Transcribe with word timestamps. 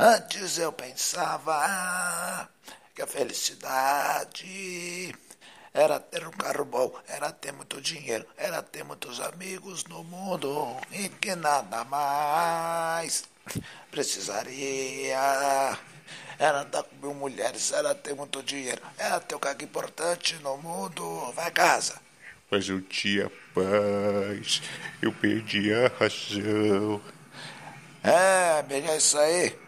Antes 0.00 0.58
eu 0.58 0.72
pensava 0.72 2.48
que 2.94 3.02
a 3.02 3.06
felicidade 3.06 5.12
era 5.74 5.98
ter 5.98 6.24
um 6.24 6.30
carro 6.30 6.64
bom, 6.64 6.94
era 7.08 7.32
ter 7.32 7.52
muito 7.52 7.80
dinheiro, 7.80 8.24
era 8.36 8.62
ter 8.62 8.84
muitos 8.84 9.18
amigos 9.18 9.82
no 9.86 10.04
mundo 10.04 10.76
e 10.92 11.08
que 11.08 11.34
nada 11.34 11.82
mais 11.82 13.24
precisaria. 13.90 15.18
Era 16.38 16.60
andar 16.60 16.84
com 16.84 16.94
mil 17.04 17.14
mulheres, 17.14 17.72
era 17.72 17.92
ter 17.92 18.14
muito 18.14 18.40
dinheiro, 18.40 18.80
era 18.96 19.18
ter 19.18 19.34
um 19.34 19.40
cargo 19.40 19.64
importante 19.64 20.36
no 20.36 20.56
mundo. 20.58 21.32
Vai 21.32 21.50
casa. 21.50 22.00
Mas 22.48 22.68
eu 22.68 22.80
tinha 22.82 23.28
paz, 23.52 24.62
eu 25.02 25.12
perdi 25.12 25.74
a 25.74 25.88
razão. 25.88 27.02
É, 28.04 28.60
amigo, 28.60 28.86
é 28.86 28.96
isso 28.96 29.18
aí. 29.18 29.67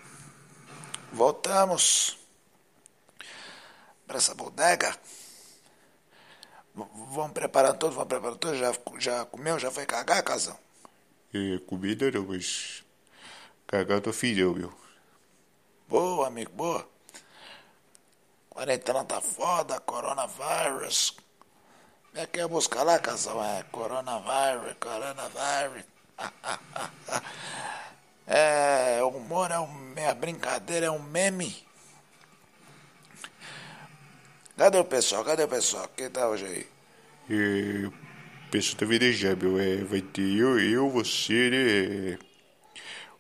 Voltamos 1.13 2.19
para 4.07 4.19
essa 4.19 4.35
bodega. 4.35 4.97
Vamos 6.75 7.33
preparando 7.33 7.79
tudo, 7.79 7.95
vamos 7.95 8.09
preparando 8.09 8.39
tudo. 8.39 8.57
Já, 8.57 8.73
já 8.99 9.25
comeu, 9.25 9.59
já 9.59 9.71
foi 9.71 9.87
cagar, 9.87 10.23
casão? 10.23 10.57
É, 11.35 11.59
comida 11.67 12.11
não, 12.11 12.25
mas 12.27 12.85
cagado 13.67 14.09
eu 14.09 14.13
fiz 14.13 14.37
eu, 14.39 14.55
meu. 14.55 14.73
Boa, 15.89 16.29
amigo, 16.29 16.53
boa. 16.53 16.89
Quarentena 18.49 19.05
tá 19.05 19.21
foda, 19.21 19.81
coronavírus. 19.81 21.17
Como 22.11 22.23
é 22.23 22.27
que 22.27 22.41
é 22.41 22.43
a 22.43 22.49
música 22.49 22.83
lá, 22.83 22.99
casal? 22.99 23.43
É 23.45 23.63
coronavírus, 23.65 24.77
coronavírus. 24.81 25.85
É, 28.31 29.03
o 29.03 29.09
humor 29.09 29.51
é, 29.51 29.59
um, 29.59 29.93
é 29.97 30.07
a 30.09 30.15
brincadeira, 30.15 30.87
é 30.87 30.91
um 30.91 31.03
meme. 31.03 31.53
Cadê 34.57 34.79
o 34.79 34.85
pessoal? 34.85 35.25
Cadê 35.25 35.43
o 35.45 35.49
pessoal? 35.49 35.89
Quem 35.97 36.09
tá 36.11 36.29
hoje 36.29 36.47
aí? 36.47 36.67
É, 37.29 37.91
pessoal 38.51 38.79
tá 38.79 38.87
meu. 39.37 39.59
É, 39.61 39.79
vai 39.85 40.03
ter 40.03 40.23
eu, 40.39 40.59
eu, 40.61 40.91
você, 40.91 41.51
né? 41.51 42.19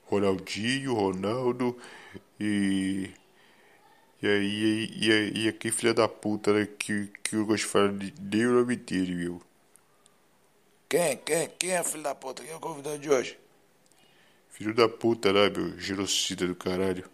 Ronaldinho, 0.07 0.95
Ronaldo 0.95 1.77
e. 2.41 3.11
E 4.23 4.27
aí, 4.27 4.91
e, 4.97 5.12
aí- 5.12 5.33
e 5.45 5.49
aquele 5.49 5.75
filho 5.75 5.95
da 5.95 6.09
puta, 6.09 6.53
né? 6.53 6.67
Que, 6.79 7.09
que 7.25 7.37
eu 7.37 7.45
gosto 7.47 7.65
de 7.65 7.71
falar 7.71 7.93
de- 7.93 8.15
nem 8.21 8.47
o 8.47 8.53
nome 8.61 8.77
dele, 8.77 9.15
meu. 9.15 9.43
Quem? 10.91 11.17
Quem? 11.17 11.49
Quem 11.59 11.71
é 11.71 11.83
filho 11.83 12.03
da 12.03 12.15
puta? 12.15 12.43
Quem 12.43 12.53
é 12.53 12.56
o 12.56 12.61
convidado 12.61 12.99
de 12.99 13.09
hoje? 13.11 13.39
Filho 14.61 14.75
da 14.75 14.89
puta 14.89 15.33
lá, 15.33 15.48
meu. 15.50 15.77
Genocida 15.80 16.47
do 16.47 16.55
caralho. 16.55 17.11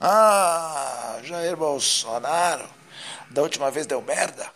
Ah, 0.00 1.20
Jair 1.24 1.56
Bolsonaro. 1.56 2.68
Da 3.30 3.42
última 3.42 3.70
vez 3.70 3.86
deu 3.86 4.02
merda. 4.02 4.52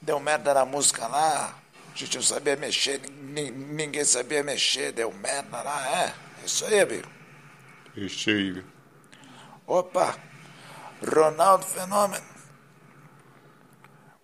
Deu 0.00 0.20
merda 0.20 0.54
na 0.54 0.64
música 0.64 1.06
lá. 1.08 1.58
A 1.94 1.96
gente 1.96 2.16
não 2.16 2.22
sabia 2.22 2.56
mexer, 2.56 3.00
nin- 3.10 3.50
ninguém 3.50 4.04
sabia 4.04 4.42
mexer, 4.42 4.92
deu 4.92 5.12
merda 5.12 5.62
lá, 5.62 6.04
é. 6.04 6.14
Isso 6.44 6.64
aí, 6.66 6.80
amigo. 6.80 7.08
É 7.96 8.00
isso 8.02 8.30
aí, 8.30 8.52
meu. 8.52 8.64
Opa, 9.66 10.18
Ronaldo 11.02 11.64
Fenômeno. 11.66 12.24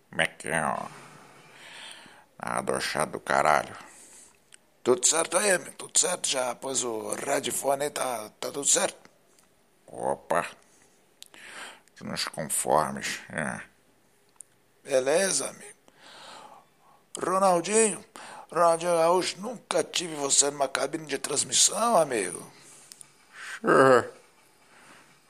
Como 0.08 0.22
é 0.22 0.26
que 0.26 0.48
é, 0.48 0.62
ó? 0.64 0.86
Chato 2.80 3.12
do 3.12 3.20
caralho. 3.20 3.76
Tudo 4.82 5.06
certo 5.06 5.36
aí, 5.36 5.50
amigo? 5.52 5.72
Tudo 5.76 5.98
certo? 5.98 6.28
Já 6.28 6.54
pôs 6.54 6.82
o 6.82 7.14
radifone 7.26 7.84
aí, 7.84 7.90
tá, 7.90 8.30
tá 8.40 8.50
tudo 8.50 8.64
certo? 8.64 8.98
Opa. 9.86 10.46
Nos 12.00 12.24
conformes, 12.28 13.20
é. 13.30 13.60
Beleza, 14.82 15.50
amigo. 15.50 15.78
Ronaldinho, 17.22 18.02
Ronaldinho 18.50 18.96
Gaúcho, 18.96 19.38
nunca 19.40 19.84
tive 19.84 20.14
você 20.14 20.50
numa 20.50 20.66
cabine 20.66 21.06
de 21.06 21.18
transmissão, 21.18 21.98
amigo. 21.98 22.50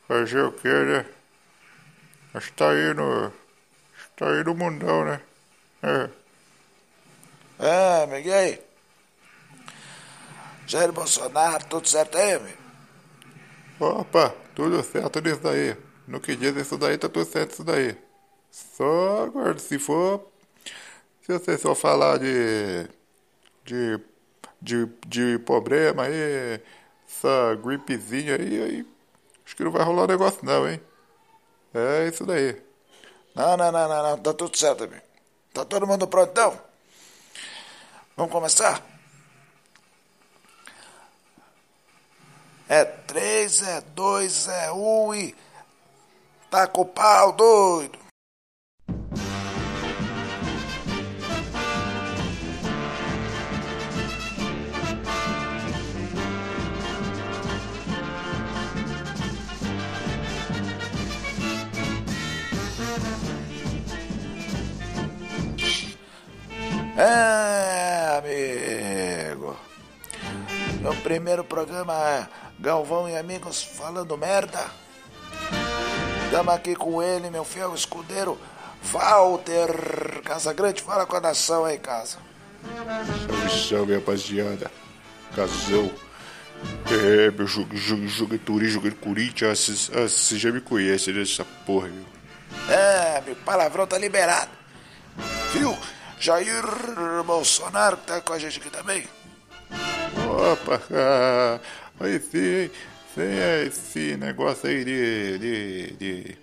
Fazer 0.06 0.42
o 0.42 0.52
que, 0.52 0.68
né? 0.68 1.06
Mas 2.32 2.50
tá 2.52 2.70
aí 2.70 2.94
no. 2.94 3.32
Tá 4.16 4.28
aí 4.28 4.44
no 4.44 4.54
mundão, 4.54 5.04
né? 5.04 5.20
É. 5.82 6.10
É, 7.58 8.02
amigo, 8.04 8.28
e 8.28 8.32
aí? 8.32 8.69
Jair 10.70 10.92
Bolsonaro, 10.92 11.64
tudo 11.64 11.88
certo 11.88 12.16
aí, 12.16 12.34
amigo? 12.34 12.56
Opa, 13.80 14.32
tudo 14.54 14.80
certo 14.84 15.20
nisso 15.20 15.40
daí. 15.40 15.76
No 16.06 16.20
que 16.20 16.36
diz 16.36 16.54
isso 16.54 16.78
daí, 16.78 16.96
tá 16.96 17.08
tudo 17.08 17.24
certo 17.24 17.54
isso 17.54 17.64
daí. 17.64 17.98
Só 18.52 19.24
agora, 19.24 19.58
se 19.58 19.80
for. 19.80 20.30
Se 21.22 21.32
você 21.32 21.58
só 21.58 21.74
falar 21.74 22.18
de. 22.18 22.88
de. 23.64 23.98
de, 24.62 24.86
de 25.08 25.38
problema 25.40 26.04
aí, 26.04 26.60
essa 27.04 27.56
gripezinha 27.56 28.36
aí, 28.36 28.62
aí. 28.62 28.86
Acho 29.44 29.56
que 29.56 29.64
não 29.64 29.72
vai 29.72 29.82
rolar 29.82 30.06
negócio 30.06 30.38
não, 30.44 30.68
hein? 30.68 30.80
É 31.74 32.06
isso 32.06 32.24
daí. 32.24 32.62
Não, 33.34 33.56
não, 33.56 33.72
não, 33.72 33.88
não, 33.88 34.02
não, 34.10 34.18
tá 34.18 34.32
tudo 34.34 34.56
certo, 34.56 34.84
amigo. 34.84 35.02
Tá 35.52 35.64
todo 35.64 35.84
mundo 35.84 36.06
pronto, 36.06 36.30
então? 36.30 36.56
Vamos 38.16 38.30
começar? 38.30 38.89
É 42.72 42.84
três, 42.84 43.62
é 43.62 43.80
dois, 43.96 44.46
é 44.46 44.70
um 44.70 45.12
e... 45.12 45.34
Tá 46.48 46.68
com 46.68 46.82
o 46.82 46.84
pau, 46.84 47.32
doido. 47.32 47.98
É, 66.96 68.16
amigo. 68.16 69.56
Meu 70.80 70.94
primeiro 71.02 71.42
programa 71.42 71.94
é 72.08 72.49
Galvão 72.60 73.08
e 73.08 73.16
Amigos 73.16 73.62
falando 73.62 74.18
merda. 74.18 74.66
Estamos 76.26 76.54
aqui 76.54 76.76
com 76.76 77.02
ele, 77.02 77.30
meu 77.30 77.42
fiel 77.42 77.74
escudeiro, 77.74 78.38
Walter 78.82 80.20
Casagrande. 80.22 80.82
Fala 80.82 81.06
com 81.06 81.16
a 81.16 81.20
nação 81.20 81.64
aí, 81.64 81.78
casa. 81.78 82.18
Salve, 82.86 83.68
salve, 83.68 83.94
rapaziada. 83.94 84.70
Casão. 85.34 85.90
É, 86.90 87.30
meu 87.30 87.46
jogo, 87.46 87.74
jogo, 87.74 88.06
jogo 88.06 88.38
turismo, 88.38 88.82
jogo 88.82 88.94
Corinthians. 88.96 89.90
Ah, 89.94 90.02
Você 90.02 90.38
já 90.38 90.52
me 90.52 90.60
conhece 90.60 91.10
nessa 91.12 91.44
porra, 91.64 91.88
meu. 91.88 92.04
É, 92.68 93.22
meu 93.24 93.36
palavrão 93.36 93.86
tá 93.86 93.96
liberado. 93.96 94.50
Viu? 95.54 95.76
Jair 96.18 96.62
Bolsonaro 97.24 97.96
que 97.96 98.06
tá 98.06 98.20
com 98.20 98.34
a 98.34 98.38
gente 98.38 98.60
aqui 98.60 98.68
também. 98.68 99.08
Opa, 100.28 100.82
ah, 100.92 101.58
sim, 102.20 102.70
é 103.18 103.64
esse 103.66 104.16
negócio 104.16 104.68
aí 104.68 104.84
de, 104.84 105.38
de, 105.38 105.92
de 105.96 106.38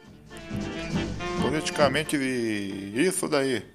politicamente 1.41 2.17
de 2.17 2.93
isso 2.95 3.27
daí. 3.27 3.65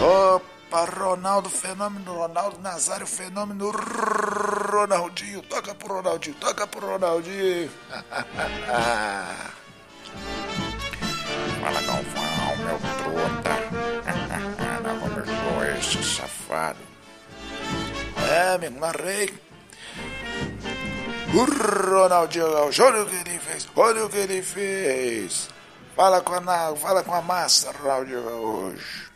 Opa, 0.00 0.84
Ronaldo 0.86 1.50
Fenômeno, 1.50 2.14
Ronaldo 2.14 2.58
Nazário 2.60 3.06
Fenômeno, 3.06 3.70
Ronaldinho. 3.70 5.42
Toca 5.42 5.74
pro 5.74 5.96
Ronaldinho, 5.96 6.36
toca 6.36 6.66
pro 6.66 6.86
Ronaldinho. 6.86 7.70
Fala, 11.60 11.82
Galvão, 11.82 12.56
meu 12.64 12.78
truta. 13.02 13.56
Não 14.82 14.98
começou 15.00 15.64
esse 15.78 16.02
safado. 16.02 16.78
É, 18.30 18.54
amigo, 18.54 18.80
narrei. 18.80 19.45
O 21.36 21.44
Ronaldinho 21.44 22.50
Gaúcho, 22.50 22.82
olha 22.82 23.02
o 23.02 23.06
que 23.06 23.14
ele 23.14 23.38
fez, 23.38 23.68
olha 23.76 24.06
o 24.06 24.08
que 24.08 24.16
ele 24.16 24.40
fez. 24.40 25.50
Fala 25.94 26.22
com 26.22 26.32
a, 26.32 26.74
fala 26.76 27.02
com 27.02 27.12
a 27.12 27.20
massa, 27.20 27.72
Ronaldinho 27.72 28.24
Gaúcho. 28.24 29.12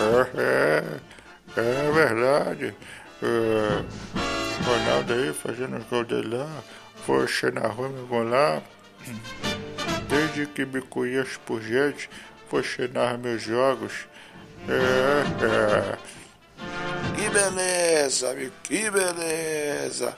É, 0.00 1.00
é, 1.60 1.60
é 1.60 1.92
verdade. 1.92 2.74
É, 3.22 3.84
Ronaldo 4.64 5.12
aí 5.12 5.34
fazendo 5.34 5.76
os 5.76 5.84
gols 5.84 6.06
dele 6.06 6.34
lá, 6.34 6.48
foi 7.04 7.26
na 7.50 7.68
rua, 7.68 7.90
me 7.90 8.06
gol 8.06 8.24
lá. 8.24 8.62
Desde 10.08 10.46
que 10.46 10.64
me 10.64 10.80
conheço 10.80 11.38
por 11.40 11.60
gente, 11.60 12.08
foi 12.48 12.64
narrar 12.90 13.18
meus 13.18 13.42
jogos. 13.42 14.08
É, 14.66 15.44
é. 15.44 15.98
Que 17.14 17.28
beleza, 17.28 18.30
amigo, 18.30 18.52
que 18.62 18.90
beleza. 18.90 20.16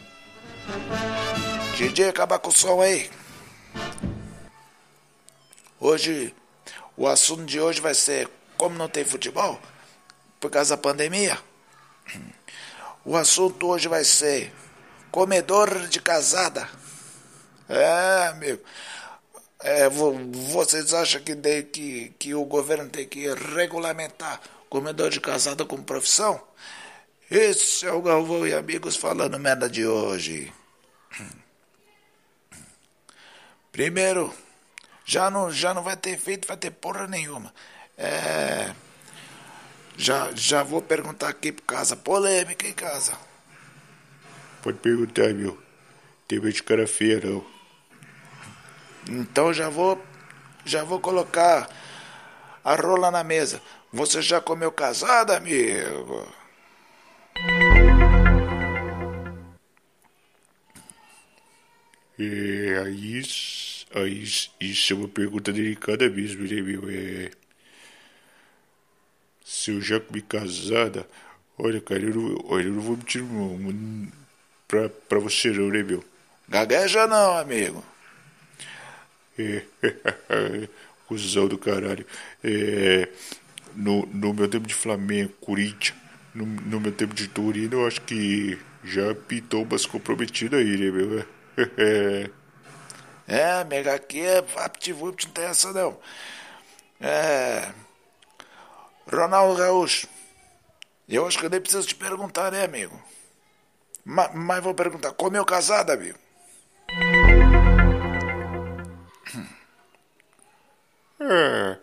DJ, 1.76 2.08
acaba 2.08 2.38
com 2.38 2.48
o 2.48 2.52
som 2.52 2.80
aí. 2.80 3.10
Hoje, 5.80 6.34
o 6.96 7.06
assunto 7.06 7.44
de 7.44 7.60
hoje 7.60 7.80
vai 7.80 7.94
ser 7.94 8.28
como 8.56 8.76
não 8.76 8.88
tem 8.88 9.04
futebol, 9.04 9.60
por 10.40 10.50
causa 10.50 10.76
da 10.76 10.82
pandemia. 10.82 11.38
O 13.04 13.16
assunto 13.16 13.66
hoje 13.66 13.88
vai 13.88 14.04
ser 14.04 14.52
comedor 15.10 15.86
de 15.88 16.00
casada. 16.00 16.68
É, 17.68 18.28
amigo. 18.28 18.62
É, 19.60 19.88
vocês 19.88 20.92
acham 20.92 21.22
que, 21.22 21.34
de, 21.34 21.62
que, 21.64 22.14
que 22.18 22.34
o 22.34 22.44
governo 22.44 22.88
tem 22.88 23.06
que 23.06 23.32
regulamentar 23.34 24.40
comedor 24.68 25.10
de 25.10 25.20
casada 25.20 25.64
como 25.64 25.82
profissão? 25.82 26.40
Esse 27.30 27.86
é 27.86 27.92
o 27.92 28.02
Galvão 28.02 28.46
e 28.46 28.52
amigos 28.52 28.96
falando 28.96 29.38
merda 29.38 29.68
de 29.68 29.86
hoje. 29.86 30.52
Primeiro, 33.72 34.32
já 35.04 35.30
não, 35.30 35.50
já 35.50 35.74
não 35.74 35.82
vai 35.82 35.96
ter 35.96 36.18
feito, 36.18 36.46
vai 36.46 36.56
ter 36.56 36.70
porra 36.70 37.06
nenhuma. 37.06 37.52
É, 37.96 38.72
já, 39.96 40.30
já 40.34 40.62
vou 40.62 40.82
perguntar 40.82 41.28
aqui 41.28 41.50
por 41.50 41.62
casa. 41.62 41.96
Polêmica 41.96 42.66
em 42.66 42.72
casa. 42.72 43.18
Pode 44.62 44.78
perguntar, 44.78 45.32
meu. 45.34 45.58
Medo 46.30 46.52
de 46.52 46.62
cara 46.62 46.86
feia, 46.86 47.20
não. 47.20 47.44
Então 49.08 49.52
já 49.52 49.68
vou 49.68 50.02
já 50.64 50.82
vou 50.82 50.98
colocar 50.98 51.68
a 52.64 52.74
rola 52.74 53.10
na 53.10 53.22
mesa. 53.22 53.60
Você 53.92 54.20
já 54.20 54.40
comeu 54.40 54.72
casada, 54.72 55.36
amigo? 55.36 56.26
É, 62.18 62.78
aí, 62.84 63.22
aí, 63.94 64.22
isso 64.60 64.92
é 64.92 64.96
uma 64.96 65.08
pergunta 65.08 65.52
delicada 65.52 66.08
mesmo, 66.08 66.44
né, 66.44 66.60
meu? 66.62 66.88
É, 66.88 67.30
se 69.44 69.70
eu 69.70 69.80
já 69.80 70.00
comi 70.00 70.22
casada, 70.22 71.08
olha, 71.58 71.80
cara, 71.80 72.02
eu 72.02 72.14
não, 72.14 72.44
olha, 72.46 72.64
eu 72.64 72.72
não 72.72 72.80
vou 72.80 72.96
mentir 72.96 73.22
pra, 74.68 74.88
pra 74.88 75.18
você 75.18 75.50
não, 75.50 75.68
né, 75.68 75.82
meu? 75.82 76.04
Gagueja 76.48 77.06
não, 77.06 77.36
amigo. 77.38 77.84
É, 79.38 79.62
cuzão 81.06 81.48
do 81.48 81.58
caralho. 81.58 82.06
É, 82.42 83.08
no, 83.74 84.06
no 84.06 84.32
meu 84.32 84.48
tempo 84.48 84.66
de 84.66 84.74
Flamengo, 84.74 85.32
Corinthians, 85.40 85.98
no, 86.34 86.46
no 86.46 86.80
meu 86.80 86.92
tempo 86.92 87.14
de 87.14 87.28
Turino, 87.28 87.80
eu 87.80 87.86
acho 87.86 88.00
que 88.02 88.58
já 88.84 89.14
pintou 89.14 89.62
umas 89.64 89.86
comprometidas 89.86 90.60
aí, 90.60 90.76
né, 90.76 90.90
meu? 90.90 91.18
É, 91.20 91.26
é 93.28 93.52
amigo, 93.60 93.90
aqui 93.90 94.20
é 94.20 94.42
VaptVupt, 94.42 95.26
não 95.26 95.32
tem 95.32 95.44
essa 95.44 95.72
não. 95.72 95.98
É. 97.00 97.72
Ronaldo 99.10 99.58
Gaúcho. 99.58 100.08
Eu 101.08 101.26
acho 101.26 101.38
que 101.38 101.46
eu 101.46 101.50
nem 101.50 101.60
preciso 101.60 101.86
te 101.86 101.94
perguntar, 101.94 102.50
né, 102.50 102.64
amigo? 102.64 103.00
Ma 104.04 104.28
mas 104.32 104.62
vou 104.62 104.74
perguntar, 104.74 105.12
comeu 105.12 105.44
casado, 105.44 105.90
amigo? 105.90 106.18
É, 111.20 111.78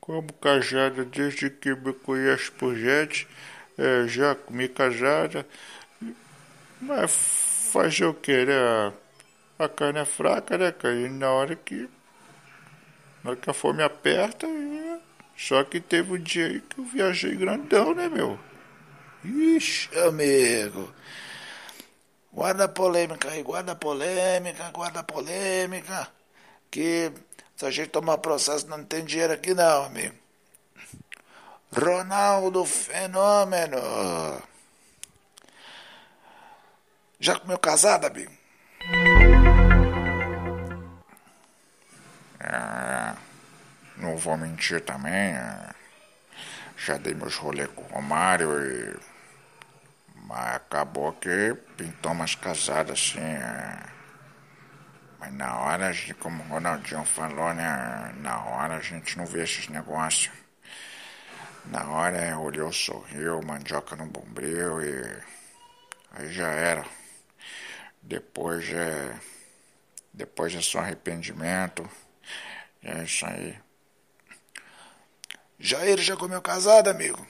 como 0.00 0.32
casada 0.34 1.04
desde 1.04 1.50
que 1.50 1.74
me 1.74 1.92
conheço 1.92 2.52
por 2.52 2.74
gente, 2.74 3.28
é, 3.76 4.06
já 4.06 4.34
comi 4.34 4.68
casada, 4.68 5.46
mas 6.80 7.10
fazer 7.72 8.06
o 8.06 8.14
que, 8.14 8.44
né? 8.46 8.92
A 9.58 9.68
carne 9.68 9.98
é 9.98 10.04
fraca, 10.04 10.56
né, 10.56 10.70
cara? 10.70 10.94
E 10.94 11.08
na 11.08 11.30
hora 11.32 11.56
que, 11.56 11.88
na 13.24 13.30
hora 13.30 13.40
que 13.40 13.50
a 13.50 13.52
fome 13.52 13.82
aperta, 13.82 14.46
só 15.36 15.64
que 15.64 15.80
teve 15.80 16.12
um 16.12 16.18
dia 16.18 16.46
aí 16.46 16.60
que 16.60 16.78
eu 16.78 16.84
viajei 16.84 17.34
grandão, 17.34 17.92
né, 17.92 18.08
meu? 18.08 18.38
Ixi, 19.24 19.88
amigo. 19.98 20.92
Guarda 22.32 22.64
a 22.64 22.68
polêmica 22.68 23.30
aí, 23.30 23.42
guarda 23.42 23.72
a 23.72 23.76
polêmica, 23.76 24.70
guarda 24.70 25.00
a 25.00 25.02
polêmica. 25.02 26.08
Que 26.70 27.12
se 27.56 27.66
a 27.66 27.70
gente 27.70 27.88
tomar 27.90 28.18
processo, 28.18 28.68
não 28.68 28.84
tem 28.84 29.04
dinheiro 29.04 29.32
aqui 29.32 29.54
não, 29.54 29.84
amigo. 29.86 30.14
Ronaldo 31.72 32.64
Fenômeno. 32.64 33.78
Já 37.18 37.38
comeu 37.38 37.58
casado, 37.58 38.06
amigo? 38.06 38.37
Vou 44.18 44.36
mentir 44.36 44.80
também. 44.82 45.32
É, 45.34 45.70
já 46.76 46.96
dei 46.96 47.14
meus 47.14 47.36
rolês 47.36 47.68
com 47.74 47.82
o 47.82 47.86
Romário 47.86 48.50
e. 48.64 48.96
Mas 50.26 50.56
acabou 50.56 51.12
que 51.14 51.54
pintou 51.76 52.12
umas 52.12 52.34
casadas 52.34 52.98
assim. 52.98 53.20
É, 53.20 53.78
mas 55.18 55.32
na 55.34 55.58
hora, 55.58 55.92
como 56.20 56.42
o 56.42 56.46
Ronaldinho 56.48 57.04
falou, 57.04 57.52
né? 57.54 58.14
Na 58.18 58.44
hora 58.44 58.76
a 58.76 58.80
gente 58.80 59.16
não 59.18 59.26
vê 59.26 59.42
esses 59.42 59.68
negócios. 59.68 60.32
Na 61.66 61.84
hora 61.90 62.38
olhou, 62.38 62.72
sorriu, 62.72 63.42
mandioca 63.42 63.96
no 63.96 64.06
bombril 64.06 64.80
e. 64.82 65.22
Aí 66.12 66.32
já 66.32 66.48
era. 66.48 66.84
Depois 68.02 68.68
é. 68.70 69.14
Depois 70.12 70.54
é 70.54 70.60
só 70.62 70.80
arrependimento. 70.80 71.88
É 72.82 73.02
isso 73.02 73.26
aí. 73.26 73.58
Jair 75.60 76.00
já 76.00 76.16
comeu 76.16 76.40
casado, 76.40 76.88
amigo? 76.88 77.26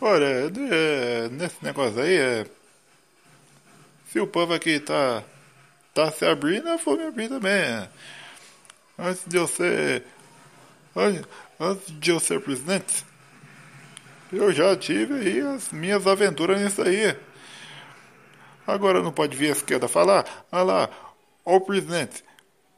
Olha, 0.00 0.48
nesse 1.30 1.62
negócio 1.62 2.00
aí, 2.00 2.16
é, 2.16 2.46
se 4.10 4.18
o 4.18 4.26
povo 4.26 4.54
aqui 4.54 4.80
tá, 4.80 5.22
tá 5.92 6.10
se 6.10 6.24
abrindo, 6.24 6.68
eu 6.68 6.78
vou 6.78 6.96
me 6.96 7.04
abrir 7.04 7.28
também. 7.28 7.52
É. 7.52 7.88
Antes 8.98 9.22
de 9.26 9.36
eu 9.36 9.46
ser. 9.46 10.04
Antes 11.60 12.00
de 12.00 12.10
eu 12.10 12.18
ser 12.18 12.40
presidente, 12.40 13.04
eu 14.32 14.50
já 14.52 14.74
tive 14.76 15.14
aí 15.14 15.40
as 15.40 15.70
minhas 15.72 16.06
aventuras 16.06 16.60
nisso 16.60 16.82
aí. 16.82 17.14
Agora 18.66 19.02
não 19.02 19.12
pode 19.12 19.36
vir 19.36 19.50
a 19.50 19.52
esquerda 19.52 19.88
falar, 19.88 20.24
ah 20.50 20.62
lá, 20.62 20.90
o 21.44 21.60
presidente 21.60 22.24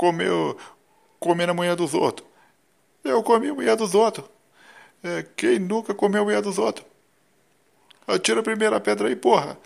comeu, 0.00 0.56
comendo 1.18 1.52
a 1.52 1.54
mulher 1.54 1.76
dos 1.76 1.92
outros. 1.92 2.26
Eu 3.04 3.22
comi 3.22 3.50
a 3.50 3.54
mulher 3.54 3.76
dos 3.76 3.94
outros. 3.94 4.26
É, 5.02 5.22
quem 5.36 5.58
nunca 5.58 5.94
comeu 5.94 6.22
a 6.22 6.24
mulher 6.24 6.40
dos 6.40 6.56
outros? 6.56 6.86
Atira 8.06 8.40
a 8.40 8.42
primeira 8.42 8.80
pedra 8.80 9.08
aí, 9.08 9.14
porra. 9.14 9.58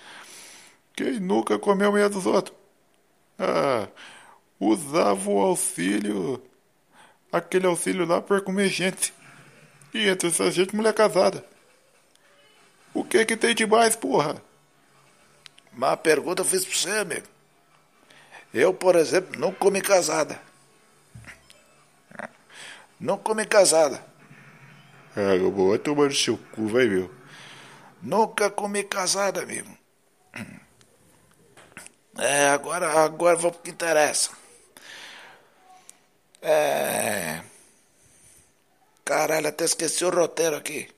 Quem 0.96 1.20
nunca 1.20 1.56
comeu 1.56 1.86
a 1.86 1.90
mulher 1.92 2.08
dos 2.08 2.26
outros? 2.26 2.56
Ah, 3.38 3.86
usava 4.58 5.30
o 5.30 5.38
auxílio, 5.38 6.42
aquele 7.30 7.68
auxílio 7.68 8.04
lá 8.04 8.20
para 8.20 8.40
comer 8.40 8.68
gente. 8.68 9.14
E 9.92 10.08
entre 10.08 10.30
essa 10.30 10.50
gente, 10.50 10.74
mulher 10.74 10.94
casada. 10.94 11.46
O 12.92 13.04
que 13.04 13.24
que 13.24 13.36
tem 13.36 13.54
de 13.54 13.66
mais, 13.66 13.94
porra? 13.94 14.42
Uma 15.72 15.96
pergunta 15.96 16.42
eu 16.42 16.46
fiz 16.46 16.64
pra 16.64 16.74
você, 16.74 16.98
amigo. 16.98 17.33
Eu, 18.54 18.72
por 18.72 18.94
exemplo, 18.94 19.38
não 19.38 19.52
comi 19.52 19.82
casada. 19.82 20.40
Não 23.00 23.18
comi 23.18 23.44
casada. 23.44 24.00
Ah, 25.16 25.34
eu 25.34 25.50
vou 25.50 25.76
tomar 25.76 26.06
no 26.06 26.14
seu 26.14 26.38
cu, 26.52 26.68
vai, 26.68 26.86
meu. 26.86 27.10
Nunca 28.00 28.48
comi 28.48 28.84
casada, 28.84 29.42
amigo. 29.42 29.76
É, 32.16 32.48
agora, 32.50 32.88
agora 33.04 33.36
vou 33.36 33.50
pro 33.50 33.60
que 33.60 33.70
interessa. 33.70 34.30
É. 36.40 37.42
Caralho, 39.04 39.48
até 39.48 39.64
esqueci 39.64 40.04
o 40.04 40.10
roteiro 40.10 40.54
aqui. 40.54 40.88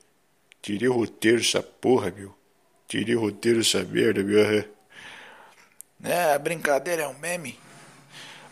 Tirei 0.60 0.88
o 0.88 0.92
roteiro 0.92 1.40
essa 1.40 1.62
porra, 1.62 2.10
meu. 2.10 2.36
Tirei 2.86 3.16
o 3.16 3.20
roteiro 3.20 3.60
essa 3.60 3.82
merda, 3.82 4.22
meu. 4.22 4.75
É, 6.02 6.34
a 6.34 6.38
brincadeira 6.38 7.02
é 7.02 7.08
um 7.08 7.18
meme. 7.18 7.58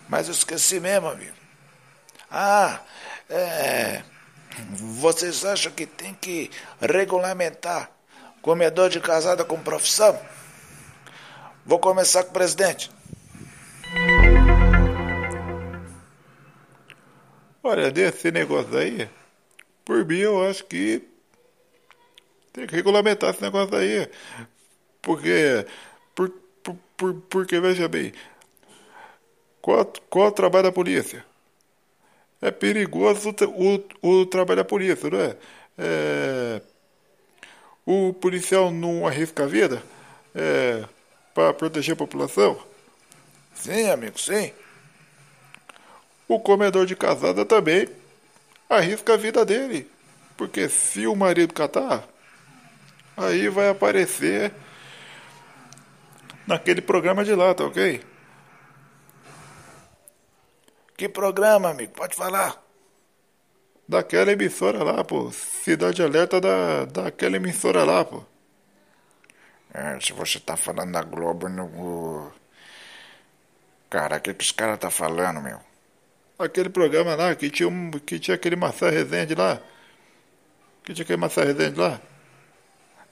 Mas 0.08 0.28
eu 0.28 0.32
esqueci 0.32 0.80
mesmo, 0.80 1.08
amigo. 1.08 1.34
Ah, 2.30 2.80
é. 3.28 4.02
Vocês 4.70 5.44
acham 5.44 5.72
que 5.72 5.86
tem 5.86 6.14
que 6.14 6.50
regulamentar 6.80 7.90
comedor 8.42 8.88
de 8.88 9.00
casada 9.00 9.44
com 9.44 9.60
profissão? 9.60 10.20
Vou 11.64 11.78
começar 11.78 12.22
com 12.24 12.30
o 12.30 12.34
presidente. 12.34 12.90
Olha, 17.62 17.90
desse 17.90 18.30
negócio 18.30 18.76
aí, 18.76 19.08
por 19.84 20.04
mim 20.04 20.18
eu 20.18 20.46
acho 20.46 20.64
que 20.66 21.02
tem 22.52 22.66
que 22.66 22.76
regulamentar 22.76 23.30
esse 23.30 23.42
negócio 23.42 23.74
aí. 23.74 24.08
Porque, 25.00 25.66
por, 27.04 27.12
por, 27.12 27.14
por, 27.14 27.14
porque 27.28 27.60
veja 27.60 27.88
bem, 27.88 28.12
qual, 29.60 29.92
qual 30.08 30.28
o 30.28 30.32
trabalho 30.32 30.64
da 30.64 30.72
polícia? 30.72 31.24
É 32.40 32.50
perigoso 32.50 33.30
o, 33.30 33.74
o, 34.02 34.20
o 34.20 34.26
trabalho 34.26 34.58
da 34.58 34.64
polícia, 34.64 35.10
não 35.10 35.20
é? 35.20 35.36
é 35.78 36.62
o 37.86 38.14
policial 38.14 38.70
não 38.70 39.06
arrisca 39.06 39.44
a 39.44 39.46
vida 39.46 39.82
é, 40.34 40.84
para 41.34 41.52
proteger 41.52 41.92
a 41.92 41.96
população? 41.96 42.58
Sim, 43.54 43.90
amigo, 43.90 44.18
sim. 44.18 44.52
O 46.26 46.40
comedor 46.40 46.86
de 46.86 46.96
casada 46.96 47.44
também 47.44 47.88
arrisca 48.70 49.14
a 49.14 49.16
vida 49.18 49.44
dele. 49.44 49.90
Porque 50.36 50.68
se 50.68 51.06
o 51.06 51.14
marido 51.14 51.52
catar, 51.52 52.08
aí 53.16 53.48
vai 53.48 53.68
aparecer 53.68 54.52
naquele 56.46 56.80
programa 56.80 57.24
de 57.24 57.34
lá, 57.34 57.54
tá 57.54 57.64
ok? 57.64 58.04
Que 60.96 61.08
programa, 61.08 61.70
amigo? 61.70 61.92
Pode 61.92 62.14
falar. 62.14 62.62
Daquela 63.86 64.32
emissora 64.32 64.82
lá, 64.82 65.04
pô. 65.04 65.30
Cidade 65.32 66.02
Alerta 66.02 66.40
da, 66.40 66.84
daquela 66.84 67.36
emissora 67.36 67.84
lá, 67.84 68.04
pô. 68.04 68.22
É, 69.72 69.98
se 70.00 70.12
você 70.12 70.38
tá 70.38 70.56
falando 70.56 70.92
da 70.92 71.02
Globo 71.02 71.48
no. 71.48 72.32
Cara, 73.90 74.16
o 74.16 74.20
que, 74.20 74.32
que 74.34 74.44
os 74.44 74.52
caras 74.52 74.78
tá 74.78 74.90
falando, 74.90 75.40
meu? 75.42 75.60
Aquele 76.38 76.68
programa 76.68 77.14
lá 77.14 77.34
que 77.34 77.50
tinha, 77.50 77.68
um, 77.68 77.90
que 77.90 78.18
tinha 78.18 78.36
aquele 78.36 78.56
Maçã 78.56 78.88
Resende 78.88 79.34
lá. 79.34 79.60
Que 80.84 80.94
tinha 80.94 81.04
aquele 81.04 81.16
Maçã 81.16 81.44
Resende 81.44 81.78
lá. 81.78 82.00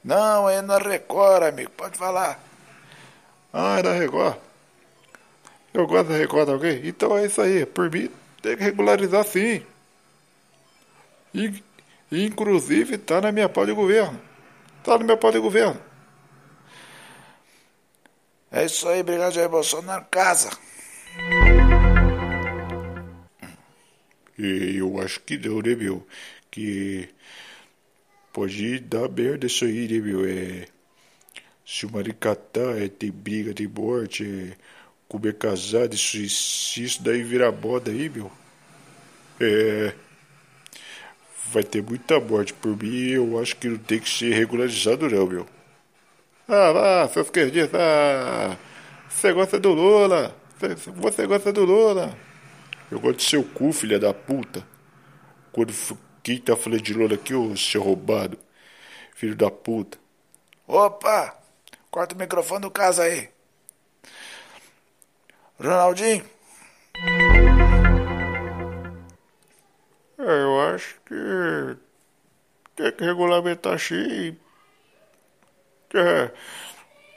Não, 0.04 0.48
é 0.48 0.62
na 0.62 0.78
Record, 0.78 1.44
amigo. 1.44 1.70
Pode 1.70 1.98
falar. 1.98 2.51
Ah, 3.52 3.78
é 3.78 3.82
da 3.82 3.92
Record. 3.92 4.38
Eu 5.74 5.86
gosto 5.86 6.08
da 6.08 6.16
Record, 6.16 6.46
tá 6.46 6.54
ok? 6.54 6.80
Então 6.84 7.16
é 7.16 7.26
isso 7.26 7.40
aí. 7.40 7.66
Por 7.66 7.90
mim, 7.90 8.10
tem 8.40 8.56
que 8.56 8.62
regularizar 8.62 9.24
sim. 9.24 9.62
E, 11.34 11.62
inclusive, 12.10 12.98
tá 12.98 13.20
na 13.20 13.32
minha 13.32 13.48
pau 13.48 13.66
de 13.66 13.72
governo. 13.72 14.20
Tá 14.82 14.98
no 14.98 15.04
meu 15.04 15.16
pau 15.16 15.32
de 15.32 15.38
governo. 15.38 15.80
É 18.50 18.64
isso 18.66 18.86
aí, 18.88 19.00
obrigado, 19.00 19.32
Jair 19.32 19.48
Bolsonaro. 19.48 20.04
Casa. 20.10 20.50
E 24.38 24.76
eu 24.76 25.00
acho 25.00 25.20
que 25.20 25.36
deu, 25.36 25.62
né, 25.62 25.74
meu? 25.74 26.06
Que 26.50 27.08
pode 28.32 28.80
dar 28.80 29.08
merda 29.08 29.46
isso 29.46 29.64
aí, 29.64 29.88
né, 29.88 29.98
meu? 30.00 30.26
É, 30.26 30.66
se 31.72 31.86
o 31.86 31.90
maricatar 31.90 32.76
é, 32.76 32.86
tem 32.86 33.10
briga, 33.10 33.54
tem 33.54 33.66
morte, 33.66 34.24
é, 34.24 34.56
comer 35.08 35.38
casado, 35.38 35.94
isso, 35.94 36.18
se 36.28 36.84
isso 36.84 37.02
daí 37.02 37.22
virar 37.22 37.50
moda 37.50 37.90
aí, 37.90 38.10
meu, 38.10 38.30
é, 39.40 39.94
vai 41.50 41.64
ter 41.64 41.82
muita 41.82 42.20
morte. 42.20 42.52
Por 42.52 42.76
mim, 42.76 43.08
eu 43.12 43.40
acho 43.40 43.56
que 43.56 43.68
não 43.68 43.78
tem 43.78 43.98
que 43.98 44.10
ser 44.10 44.34
regularizado, 44.34 45.08
não, 45.08 45.26
meu. 45.26 45.46
Ah, 46.46 46.72
vá, 46.72 47.08
seus 47.08 47.26
esquerdistas, 47.28 47.80
ah, 47.80 48.58
você 49.08 49.32
gosta 49.32 49.58
do 49.58 49.72
Lula, 49.72 50.36
você 50.96 51.26
gosta 51.26 51.52
do 51.54 51.64
Lula. 51.64 52.14
Eu 52.90 53.00
gosto 53.00 53.16
de 53.16 53.24
seu 53.24 53.42
cu, 53.42 53.72
filha 53.72 53.98
da 53.98 54.12
puta. 54.12 54.62
Quando 55.50 55.72
quem 56.22 56.38
tá 56.38 56.54
falando 56.54 56.82
de 56.82 56.92
Lula 56.92 57.14
aqui, 57.14 57.32
ô 57.34 57.56
seu 57.56 57.82
roubado, 57.82 58.38
filho 59.14 59.34
da 59.34 59.50
puta. 59.50 59.96
Opa! 60.66 61.41
Corta 61.92 62.14
o 62.14 62.18
microfone 62.18 62.62
do 62.62 62.70
casa 62.70 63.02
aí. 63.02 63.28
Ronaldinho? 65.60 66.24
É, 70.18 70.22
eu 70.22 70.74
acho 70.74 70.98
que 71.04 71.76
tem 72.74 72.92
que 72.92 73.04
regulamentar 73.04 73.76
X. 73.78 74.34
É, 75.92 76.30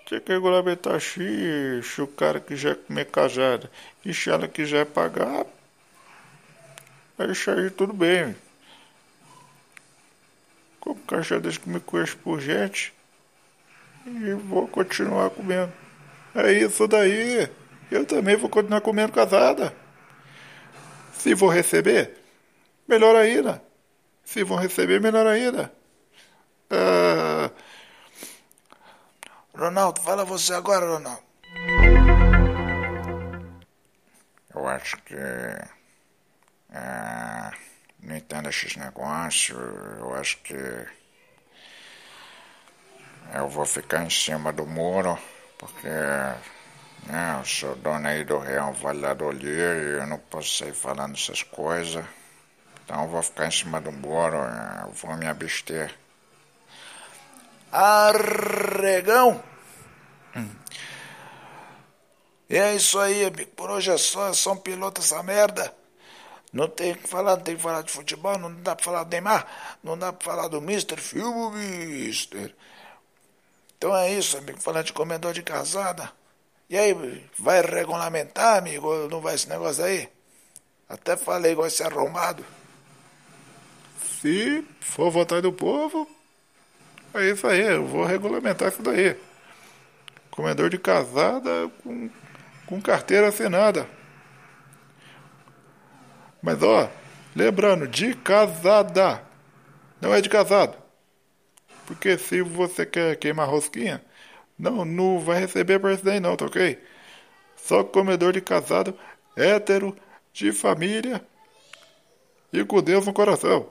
tem 0.10 0.20
que 0.20 0.34
regulamentar 0.34 1.00
X. 1.00 1.24
Se 1.88 2.01
o 2.01 2.08
cara 2.08 2.41
quiser 2.41 2.75
comer 2.75 3.05
casada 3.05 3.72
e 4.03 4.13
se 4.13 4.29
ela 4.29 4.46
quiser 4.46 4.86
pagar, 4.88 5.46
é 7.17 7.25
isso 7.32 7.50
aí, 7.50 7.70
tudo 7.70 7.94
bem. 7.94 8.36
Como 10.82 11.00
caixa 11.03 11.39
que 11.39 11.70
me 11.70 11.79
conhece 11.79 12.17
por 12.17 12.41
gente 12.41 12.94
e 14.05 14.33
vou 14.33 14.67
continuar 14.67 15.29
comendo. 15.31 15.74
É 16.33 16.51
isso 16.51 16.88
daí. 16.88 17.50
Eu 17.91 18.05
também 18.05 18.35
vou 18.35 18.50
continuar 18.50 18.81
comendo 18.81 19.13
casada. 19.13 19.75
Se 21.13 21.33
vou 21.33 21.50
receber, 21.50 22.17
melhor 22.88 23.15
ainda. 23.15 23.63
Se 24.24 24.43
vão 24.43 24.57
receber, 24.57 25.01
melhor 25.01 25.27
ainda. 25.27 25.71
Ah... 26.69 27.50
Ronaldo, 29.55 30.01
fala 30.01 30.25
você 30.25 30.53
agora, 30.53 30.85
Ronaldo. 30.85 31.24
Eu 34.53 34.67
acho 34.67 34.97
que. 35.03 35.15
É, 35.15 35.65
não 38.01 38.17
entendo 38.17 38.50
esses 38.50 38.75
negócios. 38.75 39.57
Eu 39.97 40.13
acho 40.13 40.38
que. 40.39 40.55
Eu 43.34 43.50
vou 43.50 43.65
ficar 43.65 44.03
em 44.03 44.10
cima 44.10 44.53
do 44.53 44.65
muro, 44.65 45.17
porque 45.58 45.88
né, 45.88 47.38
eu 47.39 47.46
sou 47.46 47.75
dono 47.75 48.08
aí 48.08 48.24
do 48.24 48.38
Real 48.39 48.74
Valladolid 48.74 49.46
e 49.46 50.00
eu 50.00 50.08
não 50.08 50.17
posso 50.17 50.58
sair 50.58 50.74
falando 50.74 51.15
essas 51.15 51.44
coisas. 51.44 52.05
Então 52.84 53.03
eu 53.03 53.10
vou 53.10 53.22
ficar 53.22 53.48
em 53.48 53.51
cima 53.51 53.82
do 53.82 53.91
muro, 53.91 54.38
eu 54.38 54.91
vou 54.91 55.15
me 55.17 55.27
abster. 55.27 55.94
Arregão! 57.72 59.44
É 62.50 62.75
isso 62.75 63.00
aí, 63.00 63.25
amigo. 63.25 63.51
Por 63.51 63.70
hoje 63.70 63.91
é 63.91 63.98
só, 63.98 64.32
só 64.32 64.53
um 64.53 64.58
piloto 64.58 65.01
essa 65.01 65.22
merda. 65.24 65.74
Não 66.53 66.70
tem 66.70 66.94
que 66.94 67.08
falar, 67.08 67.36
não 67.36 67.44
tem 67.44 67.55
que 67.58 67.62
falar 67.62 67.82
de 67.82 67.91
futebol, 67.91 68.38
não 68.38 68.53
dá 68.62 68.75
pra 68.75 68.86
falar 68.86 69.03
do 69.03 69.10
Neymar, 69.10 69.46
não 69.84 69.98
dá 69.98 70.13
pra 70.13 70.25
falar 70.25 70.48
do 70.48 70.62
Mister, 70.62 70.98
filme 70.98 71.58
Mister. 71.58 72.55
Então 73.86 73.96
é 73.96 74.12
isso, 74.12 74.36
amigo, 74.36 74.60
falar 74.60 74.82
de 74.82 74.92
comedor 74.92 75.32
de 75.32 75.44
casada. 75.44 76.12
E 76.68 76.75
aí, 76.75 77.24
vai 77.38 77.62
regulamentar, 77.62 78.58
amigo, 78.58 79.08
não 79.10 79.22
vai 79.22 79.36
esse 79.36 79.48
negócio 79.48 79.84
aí? 79.84 80.10
Até 80.89 81.15
falei 81.15 81.51
igual 81.51 81.68
esse 81.68 81.84
arrombado. 81.84 82.44
Se 84.20 84.68
for 84.80 85.12
vontade 85.12 85.44
do 85.44 85.54
povo, 85.54 86.10
é 87.13 87.30
isso 87.30 87.46
aí, 87.46 87.62
eu 87.62 87.86
vou 87.86 88.06
regulamentar 88.06 88.70
isso 88.70 88.82
daí. 88.82 89.15
Comedor 90.32 90.68
de 90.72 90.80
casada 90.80 91.70
com, 91.84 92.10
com 92.65 92.82
carteira 92.82 93.27
assinada. 93.27 93.88
Mas 96.42 96.63
ó, 96.63 96.89
lembrando, 97.36 97.88
de 97.88 98.15
casada. 98.15 99.22
Não 100.01 100.12
é 100.12 100.22
de 100.22 100.27
casado. 100.27 100.85
Porque 101.86 102.18
se 102.18 102.42
você 102.42 102.86
quer 102.86 103.15
queimar 103.18 103.50
rosquinha, 103.50 104.04
não, 104.58 104.86
não 104.86 105.20
vai 105.20 105.39
receber 105.39 105.80
por 105.80 105.92
isso 105.92 106.04
daí 106.04 106.20
não, 106.20 106.36
tá 106.36 106.46
ok? 106.46 106.82
Só 107.56 107.84
comedor 107.84 108.34
de 108.34 108.42
casado, 108.42 108.98
hétero, 109.36 109.96
de 110.34 110.51
família 110.51 111.25
e 112.51 112.63
com 112.63 112.82
Deus 112.82 113.06
no 113.06 113.13
coração. 113.13 113.70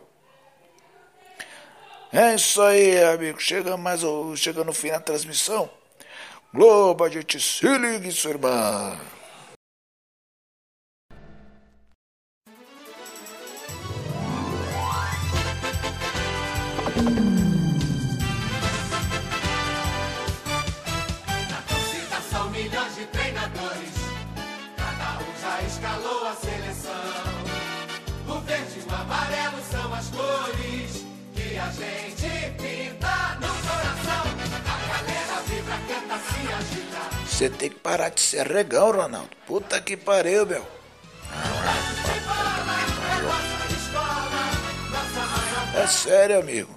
É 2.13 2.35
isso 2.35 2.63
aí, 2.63 3.03
amigo. 3.03 3.41
Chega 3.41 3.77
mais 3.77 4.03
chega 4.37 4.63
no 4.63 4.73
fim 4.73 4.89
da 4.89 5.01
transmissão. 5.01 5.69
Globo, 6.53 7.03
a 7.03 7.09
gente 7.09 7.41
se 7.41 7.67
liga, 7.67 8.11
sua 8.13 8.31
irmã. 8.31 8.97
a 31.65 31.71
gente 31.71 32.51
pinta 32.59 33.35
no 33.41 33.49
coração, 33.67 34.25
a 34.67 34.77
galera 34.93 35.41
vibra, 35.47 35.79
canta, 35.89 36.19
se 36.19 36.53
agita. 36.53 37.27
Você 37.27 37.51
tem 37.51 37.71
que 37.71 37.77
parar 37.77 38.11
de 38.11 38.21
ser 38.21 38.47
regão, 38.47 38.93
Ronaldo. 38.93 39.31
Puta 39.47 39.81
que 39.81 39.97
pariu, 39.97 40.47
meu. 40.47 40.67
É 45.75 45.87
sério, 45.87 46.39
amigo. 46.39 46.75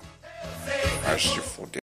Vai 1.04 1.20
se 1.20 1.40
fuder. 1.42 1.82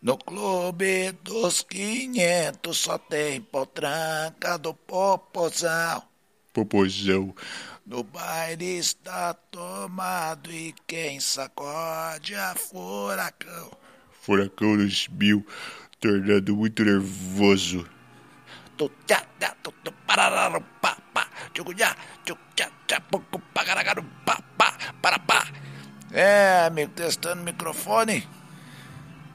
No 0.00 0.16
clube 0.16 1.12
dos 1.22 1.62
500 1.62 2.78
só 2.78 2.96
tem 2.96 3.42
potranca 3.42 4.56
do 4.56 4.72
popozão. 4.72 6.07
Popozão. 6.52 7.34
No 7.86 8.02
baile 8.02 8.78
está 8.78 9.32
tomado 9.32 10.52
e 10.52 10.74
quem 10.86 11.18
sacode 11.20 12.34
é 12.34 12.54
furacão. 12.54 13.70
Furacão 14.20 14.76
2000, 14.76 15.46
tornado 15.98 16.54
muito 16.54 16.84
nervoso. 16.84 17.88
É, 26.12 26.66
amigo, 26.66 26.92
testando 26.92 27.40
o 27.40 27.44
microfone. 27.44 28.28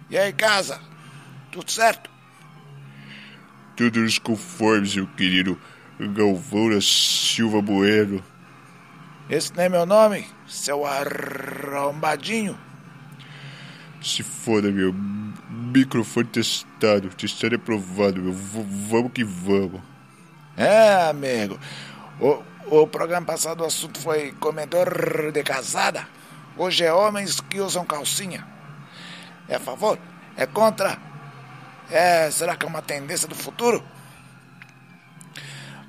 E 0.09 0.17
aí, 0.17 0.31
casa? 0.31 0.79
Tudo 1.51 1.71
certo? 1.71 2.09
Tudo 3.75 3.99
nos 3.99 4.19
conformes, 4.19 4.95
meu 4.95 5.07
querido 5.07 5.59
Galvão 5.99 6.69
da 6.69 6.81
Silva 6.81 7.61
Bueno. 7.61 8.23
Esse 9.29 9.55
não 9.55 9.63
é 9.63 9.69
meu 9.69 9.85
nome, 9.85 10.27
seu 10.47 10.85
arrombadinho. 10.85 12.57
Se 14.01 14.21
foda, 14.21 14.69
meu. 14.69 14.93
Microfone 15.49 16.27
testado. 16.27 17.09
Testado 17.09 17.55
aprovado, 17.55 18.21
meu. 18.21 18.33
V 18.33 18.65
vamos 18.89 19.11
que 19.13 19.23
vamos. 19.23 19.81
É, 20.57 21.09
amigo. 21.09 21.57
O, 22.19 22.43
o 22.81 22.87
programa 22.87 23.25
passado 23.25 23.61
o 23.61 23.65
assunto 23.65 23.99
foi 23.99 24.33
comedor 24.33 25.31
de 25.31 25.41
casada. 25.41 26.07
Hoje 26.57 26.83
é 26.83 26.93
homens 26.93 27.39
que 27.39 27.61
usam 27.61 27.85
calcinha. 27.85 28.45
É 29.47 29.55
a 29.55 29.59
favor? 29.59 29.97
É 30.35 30.45
contra? 30.45 30.97
É, 31.89 32.29
será 32.29 32.55
que 32.55 32.65
é 32.65 32.69
uma 32.69 32.81
tendência 32.81 33.27
do 33.27 33.35
futuro? 33.35 33.83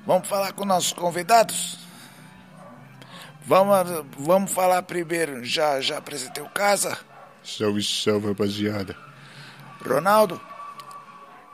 Vamos 0.05 0.27
falar 0.27 0.53
com 0.53 0.65
nossos 0.65 0.93
convidados? 0.93 1.79
Vamos, 3.41 4.05
vamos 4.17 4.51
falar 4.51 4.83
primeiro. 4.83 5.43
Já, 5.43 5.81
já 5.81 5.97
apresentei 5.97 6.43
o 6.43 6.49
casa? 6.49 6.97
Salve, 7.43 7.83
salve, 7.83 8.27
rapaziada. 8.27 8.95
Ronaldo? 9.83 10.39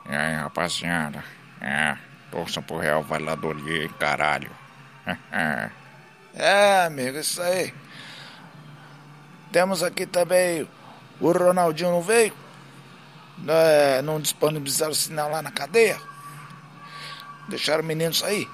E 0.09 0.13
aí, 0.13 0.35
rapaziada? 0.35 1.23
É, 1.61 1.97
torçam 2.29 2.61
pro 2.63 2.77
Real 2.77 3.03
Valladolid, 3.03 3.93
caralho. 3.99 4.51
é, 6.35 6.85
amigo, 6.85 7.17
isso 7.19 7.41
aí. 7.41 7.73
Temos 9.51 9.81
aqui 9.81 10.05
também 10.05 10.67
o 11.21 11.31
Ronaldinho 11.31 11.91
não 11.91 12.01
veio? 12.01 12.33
É, 13.47 14.01
não 14.01 14.19
disponibilizaram 14.19 14.91
o 14.91 14.95
sinal 14.95 15.29
lá 15.29 15.41
na 15.41 15.51
cadeia? 15.51 16.10
Deixaram 17.51 17.83
o 17.83 17.85
menino 17.85 18.13
sair? 18.13 18.47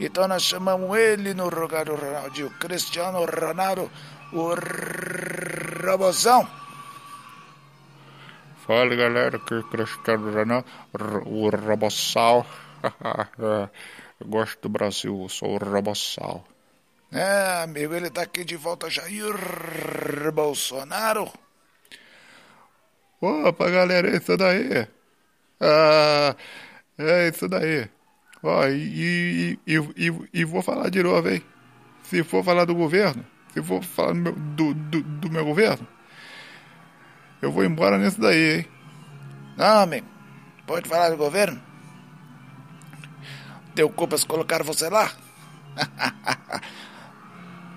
Então 0.00 0.26
nós 0.26 0.42
chamamos 0.42 0.96
ele 0.96 1.34
no 1.34 1.48
lugar 1.48 1.84
do 1.84 1.94
Ronaldinho, 1.94 2.50
Cristiano 2.58 3.24
Ronaldo, 3.24 3.90
o 4.32 4.54
Robozão. 5.84 6.48
Fala 8.66 8.94
galera, 8.94 9.36
aqui 9.36 9.54
é 9.54 9.62
Cristiano 9.62 10.32
Ronaldo, 10.32 10.66
o 11.26 11.48
Robossal. 11.50 12.46
Gosto 14.24 14.62
do 14.62 14.68
Brasil, 14.68 15.28
sou 15.28 15.54
o 15.54 15.58
Robossal. 15.58 16.44
É, 17.12 17.62
amigo, 17.62 17.94
ele 17.94 18.10
tá 18.10 18.22
aqui 18.22 18.44
de 18.44 18.56
volta, 18.56 18.90
Jair 18.90 20.32
Bolsonaro. 20.32 21.30
Opa, 23.20 23.70
galera, 23.70 24.10
é 24.10 24.16
isso 24.16 24.36
daí. 24.36 24.86
Ah, 25.60 26.36
é 26.98 27.28
isso 27.28 27.48
daí. 27.48 27.88
Ó, 28.42 28.66
e, 28.66 29.58
e, 29.66 29.76
e, 29.96 30.28
e, 30.32 30.44
vou 30.44 30.62
falar 30.62 30.90
de 30.90 31.02
novo, 31.02 31.28
hein? 31.28 31.42
Se 32.04 32.22
for 32.22 32.44
falar 32.44 32.64
do 32.64 32.74
governo, 32.74 33.24
se 33.52 33.62
for 33.62 33.82
falar 33.82 34.12
do 34.12 34.20
meu, 34.20 34.32
do, 34.32 34.74
do, 34.74 35.02
do 35.02 35.30
meu 35.30 35.44
governo, 35.44 35.86
eu 37.42 37.50
vou 37.50 37.64
embora 37.64 37.98
nisso 37.98 38.20
daí, 38.20 38.58
hein? 38.58 38.66
Não, 39.56 39.80
amigo, 39.80 40.06
pode 40.66 40.88
falar 40.88 41.10
do 41.10 41.16
governo? 41.16 41.60
Deu 43.74 43.90
culpa 43.90 44.16
se 44.16 44.26
colocaram 44.26 44.64
você 44.64 44.88
lá? 44.88 45.10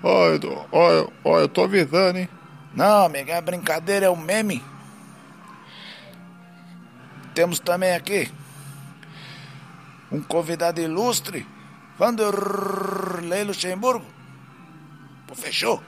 Ó, 0.04 0.30
ó, 0.72 1.08
ó, 1.22 1.38
eu 1.38 1.48
tô 1.48 1.62
avisando, 1.62 2.18
hein? 2.18 2.28
Não, 2.74 3.04
amigo, 3.04 3.30
é 3.30 3.40
brincadeira, 3.40 4.06
é 4.06 4.10
um 4.10 4.16
meme. 4.16 4.60
Temos 7.32 7.60
também 7.60 7.94
aqui 7.94 8.28
um 10.12 10.22
convidado 10.22 10.80
ilustre, 10.80 11.46
Vanderlei 11.98 13.44
Luxemburgo. 13.44 14.06
Pô, 15.26 15.34
fechou? 15.34 15.82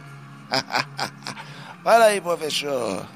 Fala 1.85 2.07
aí, 2.07 2.21
pô, 2.21 2.37
fechou. 2.37 3.07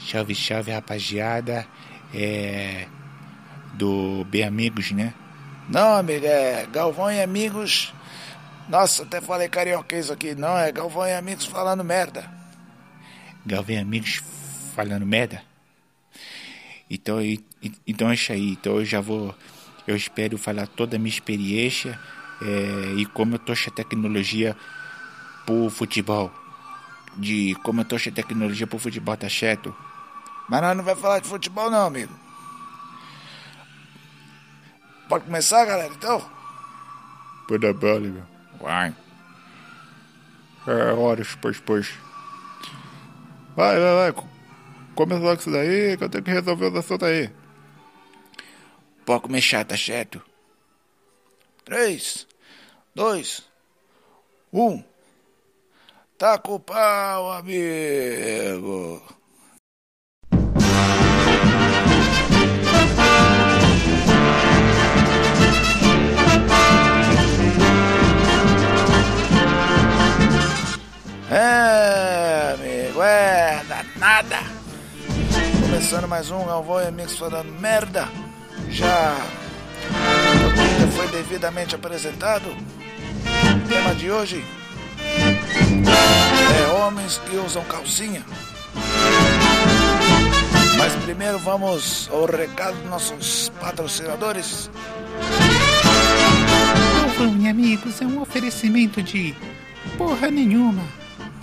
Salve, 0.00 0.34
salve, 0.34 0.72
rapaziada. 0.72 1.66
É. 2.14 2.86
Do 3.74 4.24
Bem 4.30 4.44
Amigos, 4.44 4.92
né? 4.92 5.12
Não, 5.68 5.96
amigo, 5.96 6.24
é 6.24 6.66
Galvão 6.72 7.12
e 7.12 7.20
Amigos. 7.20 7.92
Nossa, 8.68 9.02
até 9.02 9.20
falei 9.20 9.48
carioquês 9.48 10.10
aqui. 10.10 10.34
Não, 10.34 10.56
é 10.56 10.72
Galvão 10.72 11.06
e 11.06 11.12
Amigos 11.12 11.44
falando 11.44 11.84
merda. 11.84 12.30
Galvão 13.44 13.76
e 13.76 13.78
Amigos 13.78 14.22
falando 14.74 15.04
merda? 15.04 15.42
Então, 16.88 17.18
então 17.86 18.10
é 18.10 18.14
isso 18.14 18.32
aí. 18.32 18.52
Então 18.52 18.76
eu 18.76 18.84
já 18.84 19.00
vou. 19.00 19.34
Eu 19.86 19.96
espero 19.96 20.36
falar 20.36 20.66
toda 20.66 20.96
a 20.96 20.98
minha 20.98 21.12
experiência 21.12 21.98
é, 22.42 22.94
e 22.96 23.06
como 23.06 23.34
eu 23.34 23.38
trouxe 23.38 23.68
a 23.68 23.72
tecnologia 23.72 24.56
pro 25.44 25.70
futebol. 25.70 26.30
De 27.16 27.54
como 27.62 27.80
eu 27.80 27.84
trouxe 27.84 28.10
a 28.10 28.12
tecnologia 28.12 28.66
pro 28.66 28.78
futebol, 28.78 29.16
tá 29.16 29.28
certo? 29.28 29.74
Mas 30.48 30.60
nós 30.60 30.76
não 30.76 30.84
vai 30.84 30.94
falar 30.94 31.20
de 31.20 31.28
futebol 31.28 31.70
não, 31.70 31.86
amigo. 31.86 32.12
Pode 35.08 35.24
começar, 35.24 35.64
galera, 35.64 35.92
então? 35.94 36.20
Pode 37.46 37.60
dar 37.60 37.72
bala, 37.72 38.00
meu. 38.00 38.24
Vai. 38.60 38.94
É, 40.66 40.92
horas, 40.92 41.36
pois, 41.40 41.60
pois. 41.60 41.94
Vai, 43.54 43.78
vai, 43.78 44.12
vai. 44.12 44.24
Começa 44.94 45.22
logo 45.22 45.40
isso 45.40 45.50
daí, 45.50 45.96
que 45.96 46.04
eu 46.04 46.08
tenho 46.08 46.24
que 46.24 46.30
resolver 46.32 46.68
o 46.68 46.78
assunto 46.78 47.04
aí. 47.04 47.30
Pode 49.06 49.22
começar, 49.22 49.64
tá 49.64 49.76
certo? 49.76 50.20
3, 51.64 52.26
2, 52.92 53.42
1. 54.52 54.82
Tá 56.18 56.36
com 56.38 56.58
pau, 56.58 57.30
amigo. 57.30 59.00
É, 71.30 72.54
amigo, 72.54 73.02
é 73.04 73.62
danada. 73.68 74.38
Começando 75.60 76.08
mais 76.08 76.28
um 76.32 76.44
Galvão 76.44 76.82
e 76.82 76.88
Amigos 76.88 77.16
falando 77.16 77.52
merda. 77.52 78.25
Já, 78.70 79.16
foi 80.96 81.08
devidamente 81.08 81.74
apresentado. 81.74 82.48
O 82.48 83.68
tema 83.68 83.94
de 83.94 84.10
hoje 84.10 84.44
é 86.58 86.72
homens 86.72 87.18
que 87.18 87.36
usam 87.36 87.64
calcinha. 87.64 88.24
Mas 90.78 90.94
primeiro 91.04 91.38
vamos 91.38 92.08
ao 92.12 92.26
recado 92.26 92.76
dos 92.76 92.90
nossos 92.90 93.52
patrocinadores. 93.60 94.70
E 97.42 97.48
Amigos 97.48 98.02
é 98.02 98.04
um 98.04 98.20
oferecimento 98.20 99.02
de 99.02 99.34
porra 99.96 100.30
nenhuma. 100.30 100.82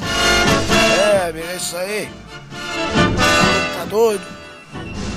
É, 0.01 1.31
é 1.31 1.55
isso 1.55 1.75
aí. 1.77 2.09
Tá 3.77 3.86
doido? 3.86 4.23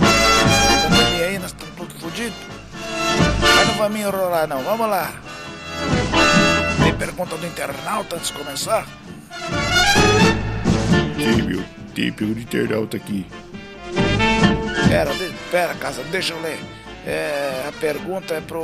Tá 0.01 1.25
aí, 1.25 1.39
nós 1.39 1.51
estamos 1.51 1.66
tudo 1.77 1.95
fodidos. 2.01 2.39
Mas 3.41 3.69
não 3.69 3.75
vamos 3.75 3.93
me 3.93 4.01
enrolar, 4.01 4.47
não. 4.49 4.63
Vamos 4.63 4.89
lá. 4.89 5.13
Tem 6.83 6.95
pergunta 6.95 7.37
do 7.37 7.47
internauta 7.47 8.17
antes 8.17 8.29
de 8.29 8.33
começar? 8.33 8.87
Tem, 11.17 11.43
meu. 11.43 11.65
Tem 11.95 12.13
pergunta 12.13 12.41
do 12.41 12.43
internauta 12.43 12.97
aqui. 12.97 13.27
Pera, 14.89 15.13
de, 15.15 15.33
pera, 15.51 15.75
casa, 15.75 16.03
deixa 16.05 16.33
eu 16.33 16.41
ler. 16.41 16.59
É, 17.07 17.67
a 17.69 17.73
pergunta 17.73 18.35
é 18.35 18.41
pro. 18.41 18.63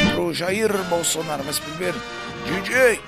É 0.00 0.14
pro 0.14 0.34
Jair 0.34 0.72
Bolsonaro, 0.84 1.42
mas 1.44 1.58
primeiro, 1.58 2.00
DJ. 2.46 3.00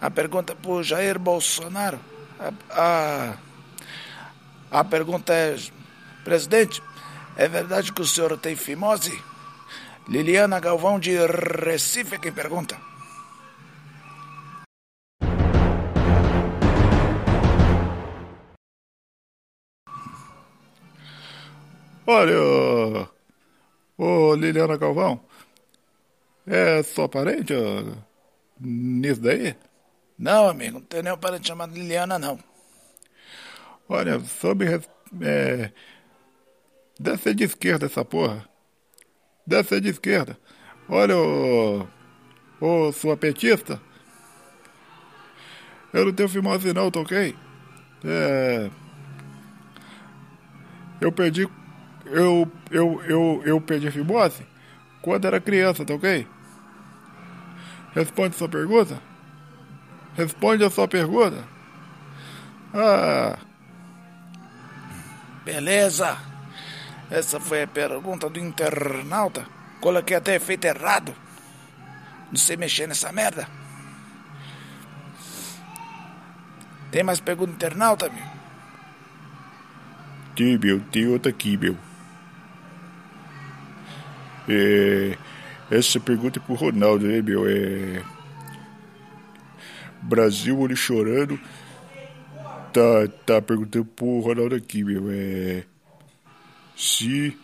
A 0.00 0.10
pergunta 0.10 0.54
pro 0.54 0.82
Jair 0.82 1.18
Bolsonaro. 1.18 1.98
A, 2.38 2.52
a, 2.70 3.36
a 4.70 4.84
pergunta 4.84 5.32
é: 5.32 5.56
Presidente, 6.24 6.82
é 7.36 7.48
verdade 7.48 7.92
que 7.92 8.02
o 8.02 8.06
senhor 8.06 8.36
tem 8.38 8.56
fimose? 8.56 9.16
Liliana 10.08 10.60
Galvão 10.60 11.00
de 11.00 11.16
Recife 11.64 12.14
é 12.14 12.18
quem 12.18 12.32
pergunta. 12.32 12.76
Olha, 22.06 23.08
ô 23.98 24.34
Liliana 24.36 24.76
Galvão, 24.76 25.20
é 26.46 26.82
sua 26.84 27.08
parente 27.08 27.52
nisso 28.60 29.20
daí? 29.20 29.56
Não, 30.18 30.48
amigo, 30.48 30.78
não 30.78 30.80
tem 30.80 31.02
nenhum 31.02 31.18
parente 31.18 31.48
chamado 31.48 31.74
Liliana, 31.74 32.18
não. 32.18 32.38
Olha, 33.88 34.18
sobre. 34.20 34.80
É, 35.22 35.70
deve 36.98 37.18
ser 37.22 37.34
de 37.34 37.44
esquerda 37.44 37.86
essa 37.86 38.04
porra. 38.04 38.48
Deve 39.46 39.68
ser 39.68 39.80
de 39.80 39.88
esquerda. 39.88 40.38
Olha, 40.88 41.16
ô, 41.16 41.86
ô 42.60 42.92
sua 42.92 43.16
petista. 43.16 43.80
Eu 45.92 46.06
não 46.06 46.12
tenho 46.12 46.28
fimose 46.28 46.72
não, 46.72 46.90
tá 46.90 47.00
ok? 47.00 47.36
É. 48.04 48.70
Eu 51.00 51.12
perdi 51.12 51.48
eu, 52.06 52.50
eu, 52.70 53.02
eu, 53.04 53.42
eu 53.44 53.60
perdi 53.60 53.90
fimose 53.90 54.46
quando 55.02 55.26
era 55.26 55.40
criança, 55.40 55.84
tá 55.84 55.94
ok? 55.94 56.26
Responde 57.94 58.36
sua 58.36 58.48
pergunta? 58.48 59.00
Responde 60.16 60.64
a 60.64 60.70
sua 60.70 60.88
pergunta? 60.88 61.44
Ah. 62.72 63.38
Beleza. 65.44 66.16
Essa 67.10 67.38
foi 67.38 67.62
a 67.62 67.66
pergunta 67.66 68.28
do 68.28 68.38
internauta. 68.38 69.46
Coloquei 69.80 70.16
até 70.16 70.34
efeito 70.34 70.64
errado. 70.64 71.14
Não 72.30 72.36
sei 72.36 72.56
mexer 72.56 72.88
nessa 72.88 73.12
merda. 73.12 73.46
Tem 76.90 77.02
mais 77.02 77.20
pergunta 77.20 77.50
do 77.50 77.54
internauta, 77.54 78.08
meu? 78.08 78.24
Tem, 80.34 80.58
meu. 80.58 80.80
Tem 80.80 81.06
outra 81.06 81.30
aqui, 81.30 81.56
meu. 81.56 81.76
É, 84.48 85.16
essa 85.70 86.00
pergunta 86.00 86.38
é 86.38 86.42
pro 86.42 86.54
Ronaldo, 86.54 87.06
né, 87.06 87.20
meu? 87.20 87.46
É. 87.48 88.15
Brasil, 90.06 90.58
olho 90.58 90.76
chorando. 90.76 91.38
Tá, 92.72 93.08
tá 93.24 93.42
perguntando 93.42 93.84
pro 93.84 94.20
Ronaldo 94.20 94.54
aqui, 94.54 94.84
meu. 94.84 95.06
É. 95.10 95.64
Se 96.76 97.36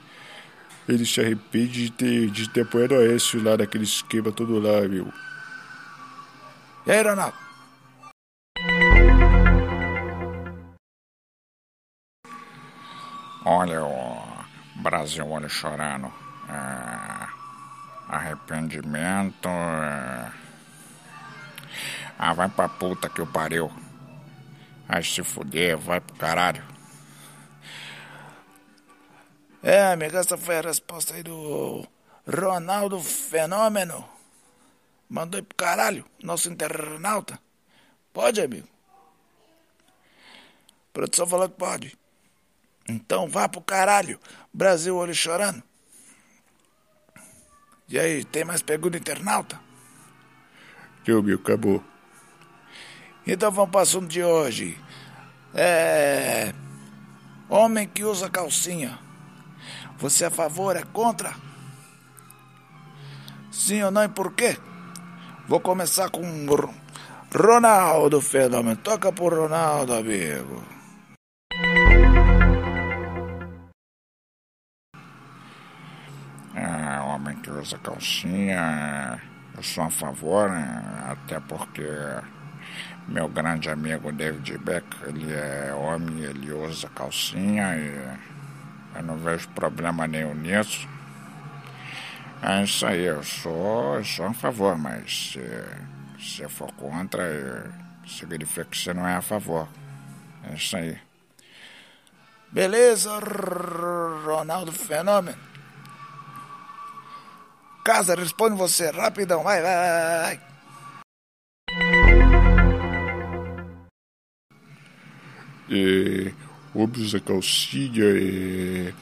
ele 0.88 1.04
se 1.04 1.20
arrepende 1.20 1.86
de 1.86 1.92
ter, 1.92 2.30
de 2.30 2.48
ter 2.48 2.62
apoiado 2.62 2.94
a 2.94 2.98
Aécio 2.98 3.42
lá 3.42 3.56
naquele 3.56 3.84
esquema 3.84 4.30
todo 4.30 4.60
lá, 4.60 4.86
meu. 4.88 5.12
E 6.86 6.92
aí, 6.92 7.02
Ronaldo? 7.02 7.36
Olha 13.44 13.82
o 13.82 14.82
Brasil 14.82 15.26
olho 15.26 15.50
chorando 15.50 16.12
é, 16.48 17.28
arrependimento. 18.08 19.48
É, 19.48 20.41
ah, 22.24 22.34
vai 22.34 22.48
pra 22.48 22.68
puta 22.68 23.08
que 23.08 23.20
o 23.20 23.26
pariu. 23.26 23.68
Vai 24.86 25.02
se 25.02 25.24
fuder, 25.24 25.76
vai 25.76 26.00
pro 26.00 26.14
caralho. 26.14 26.64
É, 29.60 29.86
amiga, 29.86 30.20
essa 30.20 30.38
foi 30.38 30.58
a 30.58 30.60
resposta 30.60 31.14
aí 31.14 31.24
do 31.24 31.84
Ronaldo 32.24 33.00
Fenômeno. 33.00 34.08
Mandou 35.10 35.40
ir 35.40 35.42
pro 35.42 35.56
caralho, 35.56 36.04
nosso 36.22 36.48
internauta. 36.48 37.40
Pode, 38.12 38.40
amigo? 38.40 38.68
A 40.90 40.92
produção 40.92 41.26
falou 41.26 41.48
que 41.48 41.56
pode. 41.56 41.98
Então 42.88 43.28
vá 43.28 43.48
pro 43.48 43.60
caralho, 43.60 44.20
Brasil 44.54 44.96
olho 44.96 45.12
chorando. 45.12 45.60
E 47.88 47.98
aí, 47.98 48.24
tem 48.24 48.44
mais 48.44 48.62
pergunta 48.62 48.96
internauta? 48.96 49.60
Deu, 51.04 51.20
meu, 51.20 51.36
acabou. 51.36 51.82
Então 53.26 53.50
vamos 53.50 53.70
para 53.70 53.78
o 53.78 53.82
assunto 53.82 54.08
de 54.08 54.22
hoje. 54.22 54.78
É. 55.54 56.52
Homem 57.48 57.86
que 57.86 58.04
usa 58.04 58.28
calcinha. 58.28 58.98
Você 59.98 60.24
é 60.24 60.26
a 60.26 60.30
favor, 60.30 60.76
é 60.76 60.82
contra? 60.82 61.34
Sim 63.50 63.82
ou 63.82 63.90
não 63.90 64.04
e 64.04 64.08
por 64.08 64.32
quê? 64.32 64.56
Vou 65.46 65.60
começar 65.60 66.10
com 66.10 66.22
Ronaldo 67.34 68.20
Fenômeno. 68.20 68.76
Toca 68.76 69.12
pro 69.12 69.42
Ronaldo, 69.42 69.94
amigo. 69.94 70.72
homem 77.22 77.36
que 77.36 77.50
usa 77.50 77.78
calcinha, 77.78 79.20
eu 79.56 79.62
sou 79.62 79.84
a 79.84 79.90
favor, 79.90 80.50
né? 80.50 80.82
até 81.06 81.38
porque 81.40 81.86
meu 83.08 83.28
grande 83.28 83.68
amigo 83.68 84.12
David 84.12 84.58
Beck, 84.58 84.86
ele 85.06 85.32
é 85.32 85.72
homem, 85.74 86.22
ele 86.22 86.52
usa 86.52 86.88
calcinha 86.88 87.76
e 87.76 88.18
eu 88.96 89.02
não 89.02 89.16
vejo 89.16 89.48
problema 89.50 90.06
nenhum 90.06 90.34
nisso. 90.34 90.88
É 92.42 92.62
isso 92.64 92.84
aí, 92.86 93.04
eu 93.04 93.22
sou, 93.22 93.96
eu 93.96 94.04
sou 94.04 94.26
a 94.26 94.34
favor, 94.34 94.76
mas 94.76 95.32
se 95.32 95.40
você 96.18 96.48
for 96.48 96.72
contra, 96.72 97.70
significa 98.06 98.64
que 98.64 98.76
você 98.76 98.92
não 98.92 99.06
é 99.06 99.14
a 99.14 99.22
favor. 99.22 99.68
É 100.50 100.54
isso 100.54 100.76
aí. 100.76 100.98
Beleza, 102.50 103.10
Ronaldo 104.24 104.72
Fenômeno? 104.72 105.38
Casa, 107.84 108.14
responde 108.14 108.56
você, 108.56 108.90
rapidão, 108.90 109.42
vai, 109.42 109.62
vai, 109.62 109.76
vai. 109.76 110.51
É, 115.72 116.32
obras 116.74 117.14
a 117.14 117.20
calcinha 117.20 118.04
é. 118.04 118.92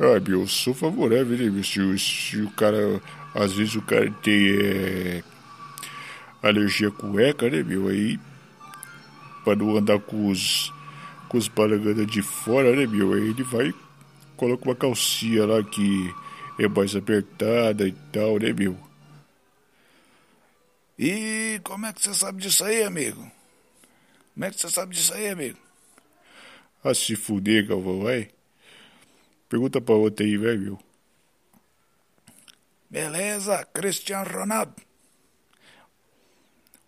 Ah, 0.00 0.18
meu, 0.18 0.40
eu 0.40 0.48
sou 0.48 0.74
favorável, 0.74 1.38
né, 1.38 1.62
Se, 1.62 1.98
se 1.98 2.40
o 2.40 2.50
cara. 2.50 3.00
Às 3.32 3.52
vezes 3.52 3.76
o 3.76 3.82
cara 3.82 4.10
tem 4.22 4.50
é, 4.60 5.22
alergia 6.42 6.88
a 6.88 6.90
cueca, 6.90 7.48
né, 7.48 7.62
meu? 7.62 7.86
Aí. 7.88 8.18
Pra 9.44 9.54
não 9.54 9.76
andar 9.76 10.00
com 10.00 10.28
os. 10.28 10.72
Com 11.28 11.38
os 11.38 11.46
balangana 11.46 12.04
de 12.04 12.22
fora, 12.22 12.74
né, 12.74 12.86
meu? 12.86 13.12
Aí 13.12 13.28
ele 13.28 13.44
vai. 13.44 13.72
Coloca 14.36 14.64
uma 14.64 14.74
calcinha 14.74 15.46
lá 15.46 15.62
que 15.62 16.12
é 16.58 16.66
mais 16.66 16.96
apertada 16.96 17.86
e 17.86 17.92
tal, 18.12 18.38
né, 18.38 18.52
meu? 18.52 18.76
E 20.98 21.60
como 21.62 21.86
é 21.86 21.92
que 21.92 22.02
você 22.02 22.12
sabe 22.14 22.42
disso 22.42 22.64
aí, 22.64 22.82
amigo? 22.82 23.30
Como 24.34 24.44
é 24.44 24.50
que 24.50 24.60
você 24.60 24.70
sabe 24.70 24.94
disso 24.94 25.12
aí, 25.14 25.28
amigo? 25.28 25.58
Ah, 26.82 26.94
se 26.94 27.14
fuder, 27.14 27.66
Galvão, 27.66 28.02
vai. 28.02 28.30
Pergunta 29.48 29.80
pra 29.80 29.94
outra 29.94 30.24
aí, 30.24 30.36
vai, 30.36 30.56
meu. 30.56 30.78
Beleza, 32.88 33.64
Cristiano 33.66 34.30
Ronaldo. 34.30 34.74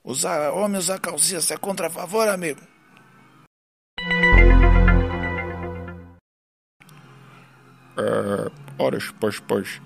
Usar, 0.03 0.53
homem 0.53 0.79
usar 0.79 0.99
calcinha, 0.99 1.41
você 1.41 1.55
é 1.55 1.57
contra 1.57 1.87
a 1.87 1.91
favor, 1.91 2.29
amigo? 2.29 2.61
Uh, 7.97 8.51
horas, 8.79 9.13
pois, 9.21 9.39
pois. 9.39 9.81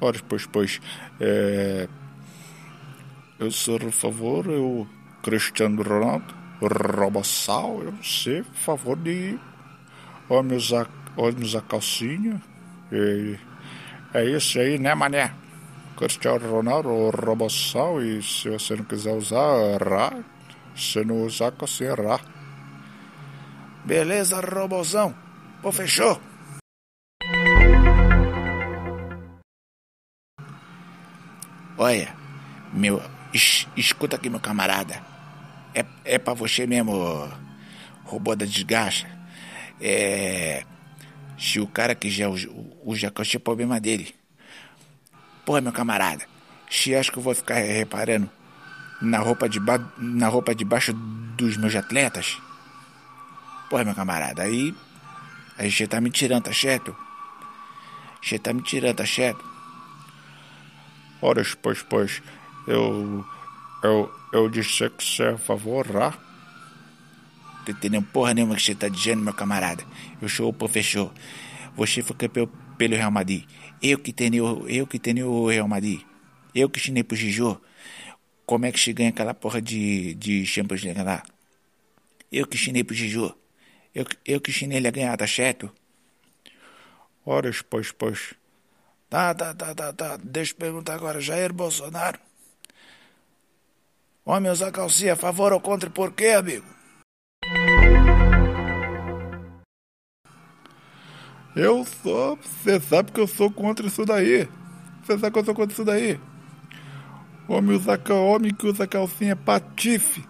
Horas, 0.00 0.20
pois, 0.22 0.46
pois. 0.46 0.80
É, 1.20 1.88
eu 3.38 3.50
sou 3.50 3.76
a 3.76 3.90
favor, 3.90 4.46
eu, 4.46 4.88
Cristiano 5.22 5.82
Ronaldo, 5.82 6.37
Robossal, 6.60 7.82
eu 7.82 7.94
sei, 8.02 8.40
a 8.40 8.44
favor 8.44 8.96
de 8.96 9.38
homem 10.28 10.56
usar, 10.56 10.88
homem 11.16 11.42
usar 11.44 11.62
calcinha. 11.62 12.40
E, 12.92 13.38
é 14.14 14.24
isso 14.24 14.58
aí, 14.58 14.78
né, 14.78 14.94
mané? 14.94 15.32
Cristiano 15.96 16.50
Ronaldo, 16.50 17.10
Robossal, 17.10 18.02
e 18.02 18.22
se 18.22 18.48
você 18.48 18.76
não 18.76 18.84
quiser 18.84 19.12
usar, 19.12 19.80
rá. 19.82 20.12
Se 20.76 21.04
não 21.04 21.22
usar, 21.24 21.52
calcinha, 21.52 21.94
rá. 21.94 22.20
Beleza, 23.84 24.40
Robozão. 24.40 25.14
Pô, 25.62 25.72
fechou? 25.72 26.20
Olha, 31.76 32.14
meu, 32.72 33.00
Es- 33.32 33.66
escuta 33.76 34.16
aqui, 34.16 34.28
meu 34.30 34.40
camarada. 34.40 35.02
É, 35.78 35.84
é 36.14 36.18
pra 36.18 36.34
você 36.34 36.66
mesmo, 36.66 37.30
robô 38.04 38.34
da 38.34 38.44
desgacha. 38.44 39.06
É. 39.80 40.64
Se 41.38 41.60
o 41.60 41.68
cara 41.68 41.94
quiser 41.94 42.26
o, 42.26 42.34
o 42.84 42.96
jacaré, 42.96 43.28
é 43.32 43.38
problema 43.38 43.78
dele. 43.78 44.12
Porra, 45.46 45.60
meu 45.60 45.72
camarada. 45.72 46.26
Se 46.68 46.96
acha 46.96 47.12
que 47.12 47.18
eu 47.18 47.22
vou 47.22 47.34
ficar 47.34 47.54
reparando 47.54 48.28
na 49.00 49.18
roupa 49.18 49.48
de, 49.48 49.60
ba... 49.60 49.78
na 49.96 50.26
roupa 50.26 50.52
de 50.52 50.64
baixo 50.64 50.92
dos 50.92 51.56
meus 51.56 51.76
atletas? 51.76 52.38
Porra, 53.70 53.84
meu 53.84 53.94
camarada, 53.94 54.42
aí. 54.42 54.74
Aí 55.56 55.70
você 55.70 55.86
tá 55.86 56.00
me 56.00 56.10
tirando, 56.10 56.44
tá 56.44 56.52
certo? 56.52 56.96
Você 58.20 58.36
tá 58.36 58.52
me 58.52 58.62
tirando, 58.62 58.96
tá 58.96 59.06
certo? 59.06 59.44
Ora, 61.22 61.42
pois, 61.62 61.82
pois, 61.82 62.22
eu. 62.66 63.24
Eu, 63.82 64.17
eu 64.32 64.48
disse 64.48 64.88
que 64.90 65.04
você 65.04 65.22
é 65.22 65.38
favorável. 65.38 66.20
Tô 67.64 67.72
entendendo 67.72 68.06
porra 68.06 68.34
nenhuma 68.34 68.56
que 68.56 68.62
você 68.62 68.74
tá 68.74 68.88
dizendo, 68.88 69.22
meu 69.22 69.34
camarada. 69.34 69.84
Eu 70.20 70.28
sou 70.28 70.48
o 70.48 70.52
professor. 70.52 71.12
Você 71.76 72.02
foi 72.02 72.16
campeão 72.16 72.46
pelo 72.76 72.96
Real 72.96 73.10
Madrid. 73.10 73.44
Eu 73.82 73.98
que 73.98 74.12
tenho, 74.12 74.68
eu 74.68 74.86
que 74.86 74.98
tenho 74.98 75.28
o 75.28 75.48
Real 75.48 75.68
Madrid. 75.68 76.00
Eu 76.54 76.68
que 76.68 76.78
ensinei 76.78 77.04
pro 77.04 77.16
Gijô. 77.16 77.60
Como 78.46 78.66
é 78.66 78.72
que 78.72 78.80
se 78.80 78.92
ganha 78.92 79.10
aquela 79.10 79.34
porra 79.34 79.60
de, 79.60 80.14
de 80.14 80.46
Champions 80.46 80.82
League 80.82 81.02
lá? 81.02 81.22
Eu 82.32 82.46
que 82.46 82.56
ensinei 82.56 82.82
pro 82.82 82.94
Gijô. 82.94 83.34
Eu, 83.94 84.06
eu 84.24 84.40
que 84.40 84.50
ensinei 84.50 84.78
ele 84.78 84.88
a 84.88 84.90
ganhar, 84.90 85.16
tá 85.16 85.26
certo? 85.26 85.70
Ora, 87.24 87.50
pois, 87.68 87.92
pois. 87.92 88.34
Tá, 89.10 89.34
tá, 89.34 89.54
tá, 89.54 89.74
tá, 89.74 89.92
tá. 89.92 90.16
Deixa 90.16 90.52
eu 90.52 90.56
perguntar 90.56 90.94
agora, 90.94 91.20
Jair 91.20 91.52
Bolsonaro. 91.52 92.18
Homem 94.28 94.52
usar 94.52 94.70
calcinha, 94.70 95.14
a 95.14 95.16
favor 95.16 95.54
ou 95.54 95.58
contra, 95.58 95.88
por 95.88 96.12
quê, 96.12 96.32
amigo? 96.36 96.66
Eu 101.56 101.82
sou. 102.02 102.36
Você 102.36 102.78
sabe 102.78 103.10
que 103.10 103.18
eu 103.18 103.26
sou 103.26 103.50
contra 103.50 103.86
isso 103.86 104.04
daí. 104.04 104.46
Você 105.02 105.18
sabe 105.18 105.32
que 105.32 105.38
eu 105.38 105.44
sou 105.46 105.54
contra 105.54 105.72
isso 105.72 105.82
daí. 105.82 106.20
Homem, 107.48 107.74
usa, 107.74 107.98
homem 108.12 108.52
que 108.52 108.66
usa 108.66 108.86
calcinha 108.86 109.34
patife. 109.34 110.22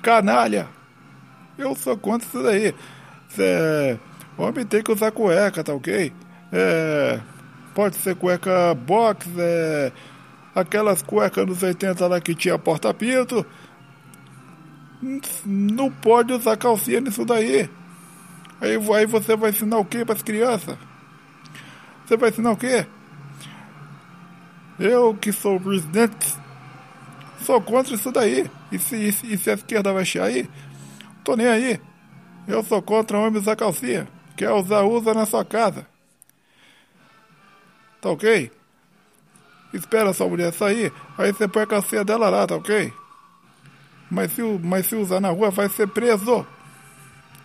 Canalha. 0.00 0.68
Eu 1.58 1.74
sou 1.74 1.98
contra 1.98 2.28
isso 2.28 2.42
daí. 2.44 2.72
Cê, 3.28 3.98
homem 4.36 4.64
tem 4.64 4.84
que 4.84 4.92
usar 4.92 5.10
cueca, 5.10 5.64
tá 5.64 5.74
ok? 5.74 6.12
É, 6.52 7.20
pode 7.74 7.96
ser 7.96 8.14
cueca 8.14 8.72
box, 8.72 9.26
é, 9.36 9.90
aquelas 10.60 11.02
cuecas 11.02 11.46
nos 11.46 11.62
80 11.62 12.06
lá 12.06 12.20
que 12.20 12.34
tinha 12.34 12.58
porta-pinto. 12.58 13.44
Não 15.44 15.90
pode 15.90 16.32
usar 16.32 16.56
calcinha 16.56 17.00
nisso 17.00 17.24
daí. 17.24 17.70
Aí, 18.60 18.76
aí 18.94 19.06
você 19.06 19.36
vai 19.36 19.50
ensinar 19.50 19.78
o 19.78 19.84
que 19.84 20.04
para 20.04 20.14
as 20.14 20.22
crianças? 20.22 20.76
Você 22.04 22.16
vai 22.16 22.30
ensinar 22.30 22.52
o 22.52 22.56
quê? 22.56 22.86
Eu 24.78 25.14
que 25.14 25.32
sou 25.32 25.60
presidente 25.60 26.38
sou 27.48 27.62
contra 27.62 27.94
isso 27.94 28.12
daí. 28.12 28.50
E 28.70 28.78
se, 28.78 28.96
e 28.96 29.10
se, 29.10 29.26
e 29.32 29.38
se 29.38 29.50
a 29.50 29.54
esquerda 29.54 29.92
vai 29.92 30.04
chiar 30.04 30.24
aí? 30.24 30.46
Tô 31.24 31.34
nem 31.34 31.46
aí. 31.46 31.80
Eu 32.46 32.62
sou 32.62 32.82
contra 32.82 33.18
homem 33.18 33.40
usar 33.40 33.56
calcinha. 33.56 34.06
Quer 34.36 34.50
usar, 34.52 34.82
usa 34.82 35.14
na 35.14 35.24
sua 35.24 35.44
casa. 35.44 35.86
Tá 38.02 38.10
ok? 38.10 38.50
Espera 39.72 40.12
sua 40.12 40.28
mulher 40.28 40.52
sair, 40.52 40.92
aí 41.16 41.32
você 41.32 41.46
põe 41.46 41.62
a 41.62 41.66
calcinha 41.66 42.04
dela 42.04 42.30
lá, 42.30 42.46
tá 42.46 42.56
ok? 42.56 42.92
Mas 44.10 44.32
se, 44.32 44.42
mas 44.42 44.86
se 44.86 44.96
usar 44.96 45.20
na 45.20 45.30
rua, 45.30 45.50
vai 45.50 45.68
ser 45.68 45.86
preso. 45.88 46.46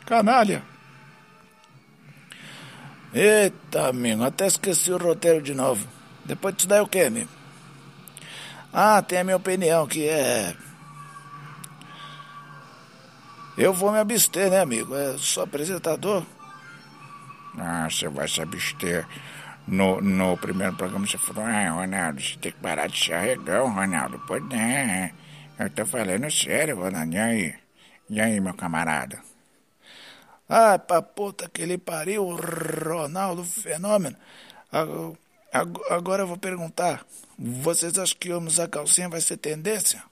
Canalha. 0.06 0.64
Eita, 3.14 3.90
amigo, 3.90 4.24
até 4.24 4.48
esqueci 4.48 4.92
o 4.92 4.98
roteiro 4.98 5.42
de 5.42 5.54
novo. 5.54 5.86
Depois 6.26 6.56
disso 6.56 6.68
daí 6.68 6.80
o 6.82 6.88
que, 6.88 7.02
amigo? 7.02 7.30
Ah, 8.72 9.02
tem 9.02 9.20
a 9.20 9.24
minha 9.24 9.38
opinião, 9.38 9.86
que 9.86 10.08
é. 10.08 10.56
Eu 13.56 13.72
vou 13.72 13.92
me 13.92 14.00
abster, 14.00 14.50
né, 14.50 14.62
amigo? 14.62 14.96
É 14.96 15.16
só 15.18 15.44
apresentador. 15.44 16.24
Ah, 17.58 17.88
você 17.88 18.08
vai 18.10 18.28
se 18.28 18.42
abster. 18.42 19.08
No, 19.68 20.02
no 20.02 20.38
primeiro 20.38 20.76
programa 20.76 21.08
você 21.08 21.18
falou, 21.18 21.46
ah, 21.46 21.70
Ronaldo, 21.72 22.22
você 22.22 22.38
tem 22.38 22.52
que 22.52 22.60
parar 22.60 22.88
de 22.88 22.98
ser 23.04 23.14
arregão, 23.14 23.74
Ronaldo. 23.74 24.22
Pois 24.28 24.44
é, 24.52 25.12
eu 25.60 25.70
tô 25.70 25.86
falando 25.86 26.30
sério, 26.32 26.78
Ronaldo. 26.78 27.14
E 27.16 27.20
aí? 27.20 27.56
E 28.10 28.22
aí, 28.22 28.40
meu 28.42 28.54
camarada? 28.54 29.22
Ah, 30.48 30.78
pra 30.78 31.02
puta 31.02 31.50
que 31.50 31.62
ele 31.62 31.78
pariu, 31.78 32.36
Ronaldo 32.36 33.44
Fenômeno. 33.44 34.18
Ag- 34.72 35.18
ag- 35.54 35.82
Agora 35.90 36.24
eu 36.24 36.28
vou 36.28 36.38
perguntar: 36.38 37.06
vocês 37.38 37.98
acham 37.98 38.18
que 38.20 38.32
homem 38.34 38.48
usar 38.50 38.68
calcinha 38.68 39.10
vai 39.10 39.22
ser 39.22 39.38
tendência? 39.38 40.04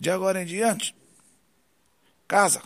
De 0.00 0.10
agora 0.10 0.42
em 0.42 0.46
diante? 0.46 0.94
Casa. 2.26 2.62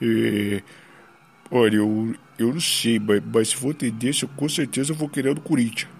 E. 0.00 0.62
Olha, 1.50 1.76
eu, 1.76 2.14
eu 2.38 2.52
não 2.52 2.60
sei, 2.60 2.98
mas, 2.98 3.22
mas 3.32 3.48
se 3.48 3.56
for 3.56 3.74
tendência, 3.74 4.28
com 4.36 4.48
certeza 4.48 4.92
eu 4.92 4.96
vou 4.96 5.08
querer 5.08 5.34
do 5.34 5.40
Corinthians. 5.40 5.90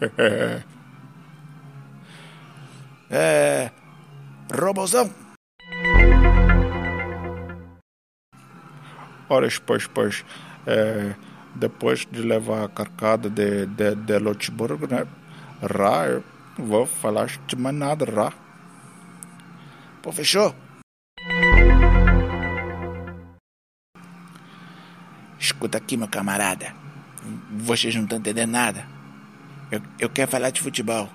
É. 3.08 3.70
Robozão? 4.52 5.12
Ora, 9.28 9.48
pois, 9.64 9.86
pois, 9.86 10.24
é, 10.66 11.14
depois 11.54 12.06
de 12.10 12.22
levar 12.22 12.64
a 12.64 12.68
carcada 12.68 13.28
de, 13.28 13.66
de, 13.66 13.94
de 13.94 14.18
né? 14.20 15.06
Rá, 15.62 16.06
eu 16.06 16.24
não 16.58 16.66
vou 16.66 16.86
falar 16.86 17.28
de 17.46 17.56
mais 17.56 17.74
nada, 17.74 18.04
rá. 18.04 18.32
Pô, 20.02 20.12
fechou? 20.12 20.54
Escuta 25.56 25.78
aqui, 25.78 25.96
meu 25.96 26.06
camarada. 26.06 26.74
Vocês 27.50 27.94
não 27.94 28.02
estão 28.02 28.18
entendendo 28.18 28.50
nada. 28.50 28.86
Eu, 29.70 29.80
eu 29.98 30.10
quero 30.10 30.30
falar 30.30 30.50
de 30.50 30.60
futebol. 30.60 31.08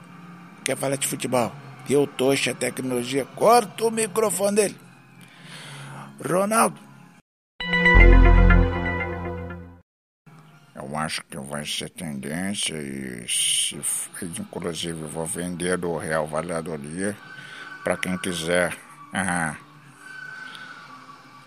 Quero 0.65 0.79
falar 0.79 0.95
de 0.95 1.07
futebol. 1.07 1.51
Eu 1.87 2.07
tocho 2.07 2.49
a 2.49 2.55
tecnologia. 2.55 3.23
Corta 3.23 3.85
o 3.85 3.91
microfone 3.91 4.55
dele. 4.55 4.75
Ronaldo, 6.27 6.79
Eu 10.73 10.97
acho 10.97 11.23
que 11.25 11.37
vai 11.37 11.63
ser 11.63 11.91
tendência 11.91 12.73
e, 12.75 13.27
se, 13.29 13.79
inclusive, 14.39 15.03
vou 15.03 15.27
vender 15.27 15.77
do 15.77 15.95
Real 15.97 16.25
Valladolid 16.25 17.15
para 17.83 17.95
quem 17.95 18.17
quiser. 18.17 18.75
Ah, 19.13 19.55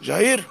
Jair, 0.00 0.46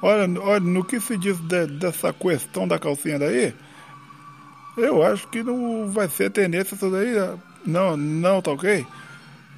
Olha, 0.00 0.40
olha, 0.40 0.60
no 0.60 0.84
que 0.84 1.00
se 1.00 1.16
diz 1.16 1.38
de- 1.40 1.66
dessa 1.66 2.12
questão 2.12 2.68
da 2.68 2.78
calcinha 2.78 3.18
daí, 3.18 3.52
eu 4.76 5.02
acho 5.02 5.26
que 5.28 5.42
não 5.42 5.90
vai 5.90 6.08
ser 6.08 6.30
tendência 6.30 6.74
isso 6.74 6.90
daí. 6.90 7.14
Não, 7.66 7.96
não, 7.96 8.40
tá 8.40 8.52
ok? 8.52 8.86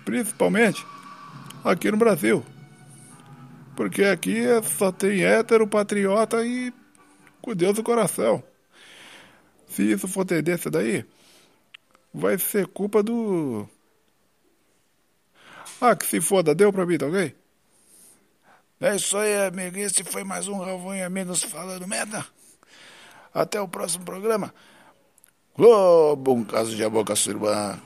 Principalmente 0.05 0.85
aqui 1.65 1.91
no 1.91 1.97
Brasil. 1.97 2.45
Porque 3.77 4.05
aqui 4.05 4.39
é- 4.39 4.63
só 4.63 4.93
tem 4.93 5.25
hétero, 5.25 5.67
patriota 5.67 6.45
e 6.45 6.73
com 7.43 7.55
Deus 7.55 7.77
no 7.77 7.83
coração. 7.83 8.43
Se 9.69 9.83
isso 9.93 10.07
for 10.09 10.25
tendência 10.25 10.71
daí, 10.71 11.05
vai 12.13 12.39
ser 12.39 12.67
culpa 12.69 13.03
do. 13.03 13.69
Ah, 15.81 15.97
que 15.97 16.05
se 16.07 16.21
foda, 16.21 16.55
deu 16.55 16.73
pra 16.73 16.87
mim, 16.87 16.99
tá 16.99 17.07
ok? 17.07 17.35
É 18.81 18.97
isso 18.97 19.17
aí, 19.19 19.47
amigo. 19.47 19.79
Esse 19.79 20.03
foi 20.03 20.25
mais 20.25 20.49
um 20.49 20.59
Galvão 20.59 20.95
e 20.95 21.03
Amigos 21.03 21.43
falando 21.43 21.87
merda. 21.87 22.25
Até 23.33 23.61
o 23.61 23.69
próximo 23.69 24.05
programa. 24.05 24.53
Globo, 25.55 26.33
um 26.33 26.45
caso 26.45 26.75
de 26.75 26.83
a 26.83 26.89
boca 26.89 27.15
sua 27.15 27.33
irmã. 27.33 27.79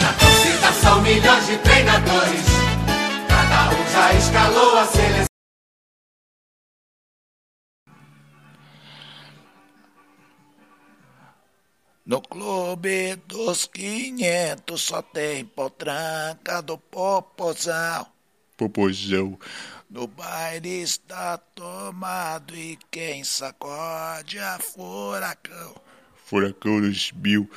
Na 0.00 0.12
torcida 0.18 0.72
são 0.80 1.02
milhões 1.02 1.46
de 1.46 1.58
treinadores. 1.58 2.46
Cada 3.28 3.70
um 3.70 3.92
já 3.92 4.14
escalou 4.14 4.65
No 12.06 12.20
clube 12.20 13.16
dos 13.26 13.66
500 13.66 14.80
só 14.80 15.02
tem 15.02 15.44
potranca 15.44 16.62
do 16.62 16.78
popozão. 16.78 18.06
Popozão. 18.56 19.36
No 19.90 20.06
baile 20.06 20.82
está 20.82 21.36
tomado 21.36 22.54
e 22.54 22.78
quem 22.92 23.24
sacode 23.24 24.38
é 24.38 24.56
furacão. 24.60 25.74
Furacão 26.14 26.80
dos 26.80 27.10
mil, 27.10 27.50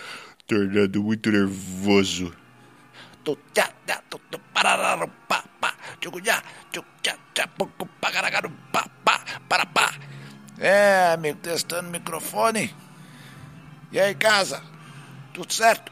tornando 0.48 1.04
muito 1.04 1.30
nervoso. 1.32 2.36
É, 10.58 11.12
amigo, 11.14 11.38
testando 11.38 11.90
o 11.90 11.92
microfone. 11.92 12.88
E 13.91 13.99
aí, 13.99 14.13
casa? 14.13 14.62
Tudo 15.34 15.52
certo? 15.52 15.91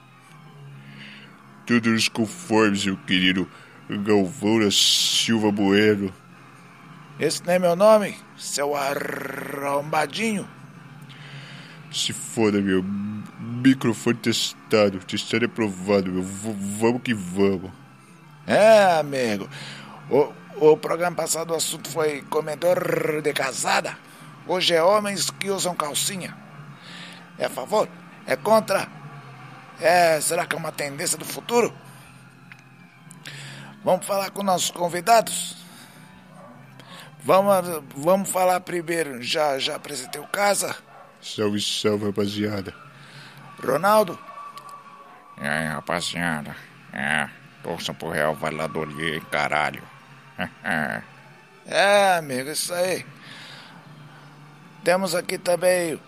Tudo 1.66 1.90
nos 1.90 2.08
conformes, 2.08 2.86
meu 2.86 2.96
querido 2.96 3.50
Galvão 3.90 4.60
da 4.60 4.70
Silva 4.70 5.52
Bueno. 5.52 6.14
Esse 7.20 7.44
não 7.46 7.54
é 7.54 7.60
meu 7.60 7.76
nome, 7.76 8.16
seu 8.38 8.76
arrombadinho. 8.76 10.48
Se 11.92 12.14
foda, 12.14 12.62
meu. 12.62 12.84
Microfone 13.40 14.18
testado. 14.18 15.00
Testado 15.00 15.46
é 15.46 15.48
aprovado, 15.48 16.12
meu. 16.12 16.22
V 16.22 16.56
vamos 16.80 17.02
que 17.02 17.14
vamos. 17.14 17.72
É, 18.46 19.00
amigo. 19.00 19.50
O, 20.10 20.32
o 20.72 20.78
programa 20.78 21.16
passado 21.16 21.52
o 21.52 21.56
assunto 21.56 21.90
foi 21.90 22.22
comedor 22.30 23.22
de 23.24 23.34
casada. 23.34 23.98
Hoje 24.46 24.76
é 24.76 24.84
homens 24.84 25.32
que 25.32 25.50
usam 25.50 25.74
calcinha. 25.76 26.47
É 27.38 27.46
a 27.46 27.50
favor? 27.50 27.88
É 28.26 28.36
contra? 28.36 28.88
É, 29.80 30.20
será 30.20 30.46
que 30.46 30.56
é 30.56 30.60
uma 30.60 30.72
tendência 30.72 31.18
do 31.18 31.26
futuro? 31.26 31.74
Vamos 33.84 34.06
falar 34.06 34.32
com 34.32 34.44
nossos 34.44 34.72
convidados? 34.72 35.56
Vamos, 37.24 37.84
vamos 37.96 38.30
falar 38.30 38.60
primeiro. 38.62 39.22
Já, 39.22 39.60
já 39.60 39.76
apresentei 39.76 40.20
o 40.20 40.28
casa? 40.28 40.76
Salve, 41.22 41.62
salve, 41.62 42.06
rapaziada. 42.06 42.74
Ronaldo? 43.64 44.18
E 45.42 45.48
aí, 45.48 45.68
rapaziada? 45.68 46.56
É, 46.92 47.30
torçam 47.62 47.94
pro 47.94 48.10
Real 48.10 48.34
Valladolid, 48.34 49.24
caralho. 49.26 49.84
é, 51.68 52.18
amigo, 52.18 52.50
isso 52.50 52.74
aí. 52.74 53.06
Temos 54.84 55.14
aqui 55.14 55.38
também 55.38 56.00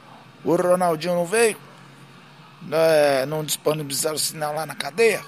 o 0.43 0.55
Ronaldinho 0.55 1.15
não 1.15 1.25
veio? 1.25 1.57
É, 2.71 3.25
não 3.25 3.43
disponibilizaram 3.43 4.15
o 4.15 4.19
sinal 4.19 4.53
lá 4.53 4.65
na 4.65 4.75
cadeia? 4.75 5.23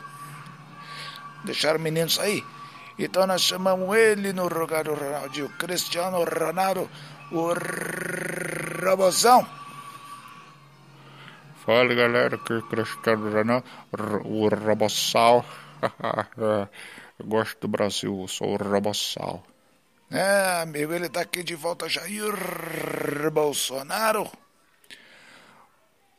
Deixaram 1.44 1.80
o 1.80 1.82
menino 1.82 2.10
sair? 2.10 2.44
Então 3.00 3.26
nós 3.26 3.42
chamamos 3.42 3.96
ele 3.96 4.34
no 4.34 4.48
lugar 4.48 4.84
do 4.84 4.94
Ronaldinho, 4.94 5.50
Cristiano 5.58 6.24
Ronaldo, 6.24 6.90
o 7.32 7.54
Robozão. 8.86 9.48
Fala 11.66 11.94
galera, 11.94 12.36
aqui 12.36 12.54
é 12.54 12.62
Cristiano 12.62 13.32
Ronaldo, 13.32 13.66
o 14.26 14.48
Robossal. 14.50 15.46
Eu 17.20 17.26
gosto 17.26 17.60
do 17.62 17.68
Brasil, 17.68 18.28
sou 18.28 18.54
o 18.54 18.58
Robossal. 18.58 19.44
É, 20.12 20.62
amigo, 20.62 20.94
ele 20.94 21.08
tá 21.08 21.22
aqui 21.22 21.42
de 21.44 21.56
volta, 21.56 21.88
Jair 21.88 22.34
Bolsonaro. 23.32 24.30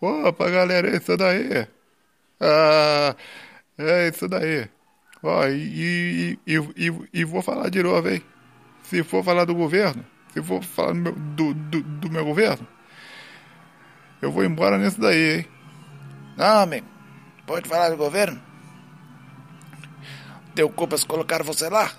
Opa, 0.03 0.51
galera, 0.51 0.91
é 0.91 0.97
isso 0.97 1.17
daí. 1.17 1.69
Ah, 2.41 3.15
é 3.79 4.09
isso 4.09 4.27
daí. 4.27 4.69
Ó, 5.23 5.47
e, 5.47 6.37
e, 6.45 6.57
e, 6.77 7.09
e, 7.13 7.25
vou 7.25 7.41
falar 7.41 7.71
de 7.71 7.81
novo, 7.85 8.09
hein? 8.11 8.21
Se 8.83 9.05
for 9.05 9.23
falar 9.23 9.45
do 9.45 9.55
governo, 9.55 10.05
se 10.35 10.43
for 10.43 10.61
falar 10.61 10.93
do 10.95 10.99
meu, 10.99 11.13
do, 11.15 11.55
do, 11.55 12.11
meu 12.11 12.25
governo, 12.25 12.67
eu 14.21 14.33
vou 14.33 14.43
embora 14.45 14.77
nisso 14.77 15.01
daí, 15.01 15.39
hein? 15.39 15.47
Não, 16.37 16.63
amigo. 16.63 16.87
Pode 17.47 17.69
falar 17.69 17.91
do 17.91 17.97
governo? 17.97 18.43
Deu 20.53 20.69
culpas 20.69 21.05
colocar 21.05 21.45
você 21.45 21.69
lá? 21.69 21.93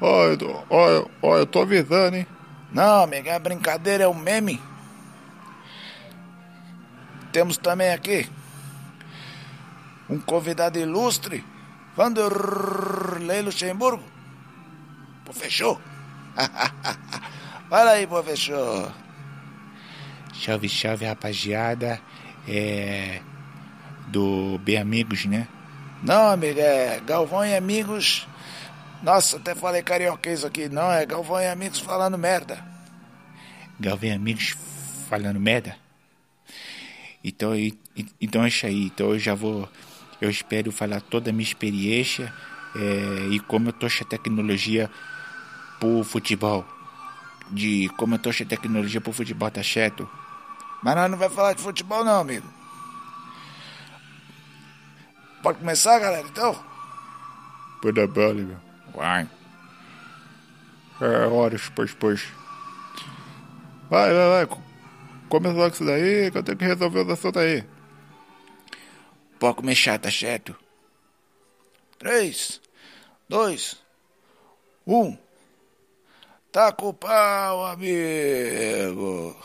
Ó, 0.00 0.26
ó, 0.70 1.06
ó, 1.22 1.38
eu 1.38 1.46
tô 1.46 1.62
avisando, 1.62 2.16
hein? 2.16 2.26
Não, 2.72 3.04
amigo, 3.04 3.30
a 3.30 3.38
brincadeira 3.38 4.04
é 4.04 4.08
um 4.08 4.14
meme. 4.14 4.60
Temos 7.34 7.56
também 7.56 7.92
aqui 7.92 8.30
um 10.08 10.20
convidado 10.20 10.78
ilustre, 10.78 11.44
Vanderlei 11.96 13.42
Luxemburgo. 13.42 14.04
Fechou? 15.32 15.80
Fala 17.68 17.90
aí, 17.90 18.06
fechou. 18.24 18.88
Salve, 20.32 20.68
salve, 20.68 21.06
rapaziada. 21.06 22.00
É. 22.46 23.20
Do 24.06 24.60
Bem 24.62 24.76
Amigos, 24.76 25.24
né? 25.24 25.48
Não, 26.04 26.30
amigo, 26.30 26.60
é 26.60 27.00
Galvão 27.04 27.44
e 27.44 27.56
Amigos. 27.56 28.28
Nossa, 29.02 29.38
até 29.38 29.56
falei 29.56 29.82
carioquês 29.82 30.44
aqui. 30.44 30.68
Não, 30.68 30.92
é 30.92 31.04
Galvão 31.04 31.40
e 31.40 31.48
Amigos 31.48 31.80
falando 31.80 32.16
merda. 32.16 32.64
Galvão 33.80 34.10
e 34.10 34.12
Amigos 34.12 34.56
falando 35.08 35.40
merda? 35.40 35.83
Então, 37.24 37.52
então 38.20 38.44
é 38.44 38.48
isso 38.48 38.66
aí. 38.66 38.84
Então 38.84 39.10
eu 39.10 39.18
já 39.18 39.34
vou. 39.34 39.66
Eu 40.20 40.28
espero 40.28 40.70
falar 40.70 41.00
toda 41.00 41.30
a 41.30 41.32
minha 41.32 41.42
experiência 41.42 42.32
é, 42.76 43.28
e 43.30 43.40
como 43.40 43.70
eu 43.70 43.72
trouxe 43.72 44.02
a 44.02 44.06
tecnologia 44.06 44.90
pro 45.80 46.04
futebol. 46.04 46.66
De 47.50 47.90
como 47.96 48.14
eu 48.14 48.18
trouxe 48.18 48.42
a 48.42 48.46
tecnologia 48.46 49.00
pro 49.00 49.12
futebol, 49.12 49.50
tá 49.50 49.62
certo? 49.62 50.08
Mas 50.82 50.94
nós 50.94 51.10
não 51.10 51.18
vai 51.18 51.30
falar 51.30 51.54
de 51.54 51.62
futebol 51.62 52.04
não, 52.04 52.20
amigo. 52.20 52.46
Pode 55.42 55.58
começar, 55.58 55.98
galera, 55.98 56.26
então? 56.26 56.54
Pode 57.82 57.96
dar 57.96 58.06
bala, 58.06 58.34
meu. 58.34 58.56
Vai. 58.94 59.28
É, 61.00 61.26
horas, 61.26 61.70
pois, 61.74 61.92
pois. 61.92 62.22
Vai, 63.90 64.12
vai, 64.12 64.46
vai. 64.46 64.63
Começa 65.34 65.56
logo 65.56 65.74
isso 65.74 65.84
daí 65.84 66.30
que 66.30 66.38
eu 66.38 66.44
tenho 66.44 66.56
que 66.56 66.64
resolver 66.64 67.00
os 67.00 67.10
assuntos 67.10 67.42
aí. 67.42 67.64
Pode 69.36 69.56
começar, 69.56 69.98
tá 69.98 70.08
certo? 70.08 70.56
Três, 71.98 72.60
dois, 73.28 73.82
um. 74.86 75.18
Tá 76.52 76.70
com 76.70 76.90
o 76.90 76.94
pau, 76.94 77.66
amigo. 77.66 79.36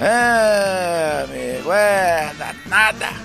É, 0.00 1.22
amigo, 1.22 1.72
é, 1.72 2.32
nada. 2.66 3.19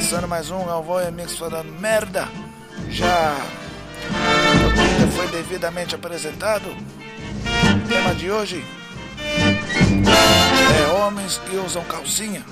Começando 0.00 0.26
mais 0.26 0.50
um 0.50 0.64
Galvão 0.64 0.98
e 1.02 1.06
Amigos 1.08 1.36
falando 1.36 1.78
merda. 1.78 2.26
Já, 2.88 3.36
foi 5.14 5.28
devidamente 5.28 5.94
apresentado. 5.94 6.64
O 6.70 7.86
tema 7.86 8.14
de 8.14 8.30
hoje 8.30 8.64
é 10.74 10.92
homens 10.94 11.36
que 11.44 11.54
usam 11.56 11.84
calcinha. 11.84 12.42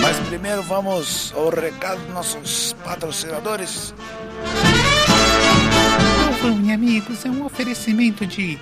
Mas 0.00 0.18
primeiro 0.20 0.62
vamos 0.62 1.34
ao 1.36 1.50
recado 1.50 2.00
dos 2.00 2.14
nossos 2.14 2.72
patrocinadores. 2.82 3.92
Galvão 6.24 6.64
e 6.64 6.72
Amigos 6.72 7.26
é 7.26 7.28
um 7.28 7.44
oferecimento 7.44 8.26
de 8.26 8.58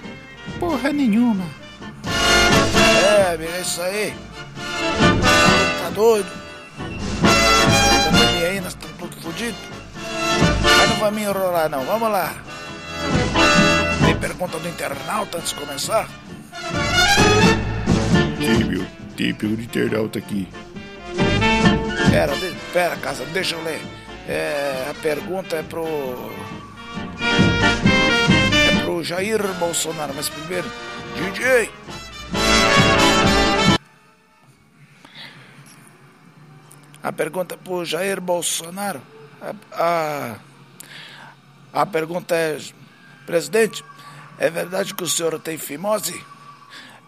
porra 0.58 0.92
nenhuma. 0.92 1.44
É, 3.06 3.34
amigo, 3.34 3.52
é 3.52 3.60
isso 3.60 3.80
aí. 3.80 4.31
Doido? 5.94 6.30
Pandemia 8.04 8.48
aí, 8.48 8.60
nós 8.60 8.72
estamos 8.72 8.96
todos 8.96 9.22
fodidos. 9.22 9.60
Mas 10.62 10.88
não 10.88 10.96
vamos 10.96 11.14
me 11.14 11.22
enrolar, 11.22 11.68
não. 11.68 11.84
Vamos 11.84 12.10
lá. 12.10 12.34
Tem 14.04 14.16
pergunta 14.16 14.58
do 14.58 14.68
internauta 14.68 15.38
antes 15.38 15.50
de 15.50 15.54
começar? 15.56 16.08
Tem, 18.38 18.64
meu. 18.64 18.86
Tem 19.16 19.34
pergunta 19.34 19.60
do 19.60 19.64
internauta 19.64 20.18
aqui. 20.18 20.48
Pera, 22.10 22.34
de, 22.36 22.54
pera, 22.72 22.96
casa, 22.96 23.24
deixa 23.26 23.54
eu 23.54 23.62
ler. 23.62 23.80
É, 24.26 24.86
a 24.90 24.94
pergunta 24.94 25.56
é 25.56 25.62
pro. 25.62 25.84
É 28.70 28.82
pro 28.82 29.04
Jair 29.04 29.42
Bolsonaro, 29.58 30.14
mas 30.14 30.28
primeiro, 30.30 30.70
DJ. 31.16 31.70
A 37.02 37.10
pergunta 37.10 37.54
é 37.54 37.58
pro 37.58 37.84
Jair 37.84 38.20
Bolsonaro. 38.20 39.02
A, 39.40 39.54
a, 39.72 40.36
a 41.82 41.86
pergunta 41.86 42.34
é: 42.34 42.58
Presidente, 43.26 43.84
é 44.38 44.48
verdade 44.48 44.94
que 44.94 45.02
o 45.02 45.08
senhor 45.08 45.38
tem 45.40 45.58
fimose? 45.58 46.24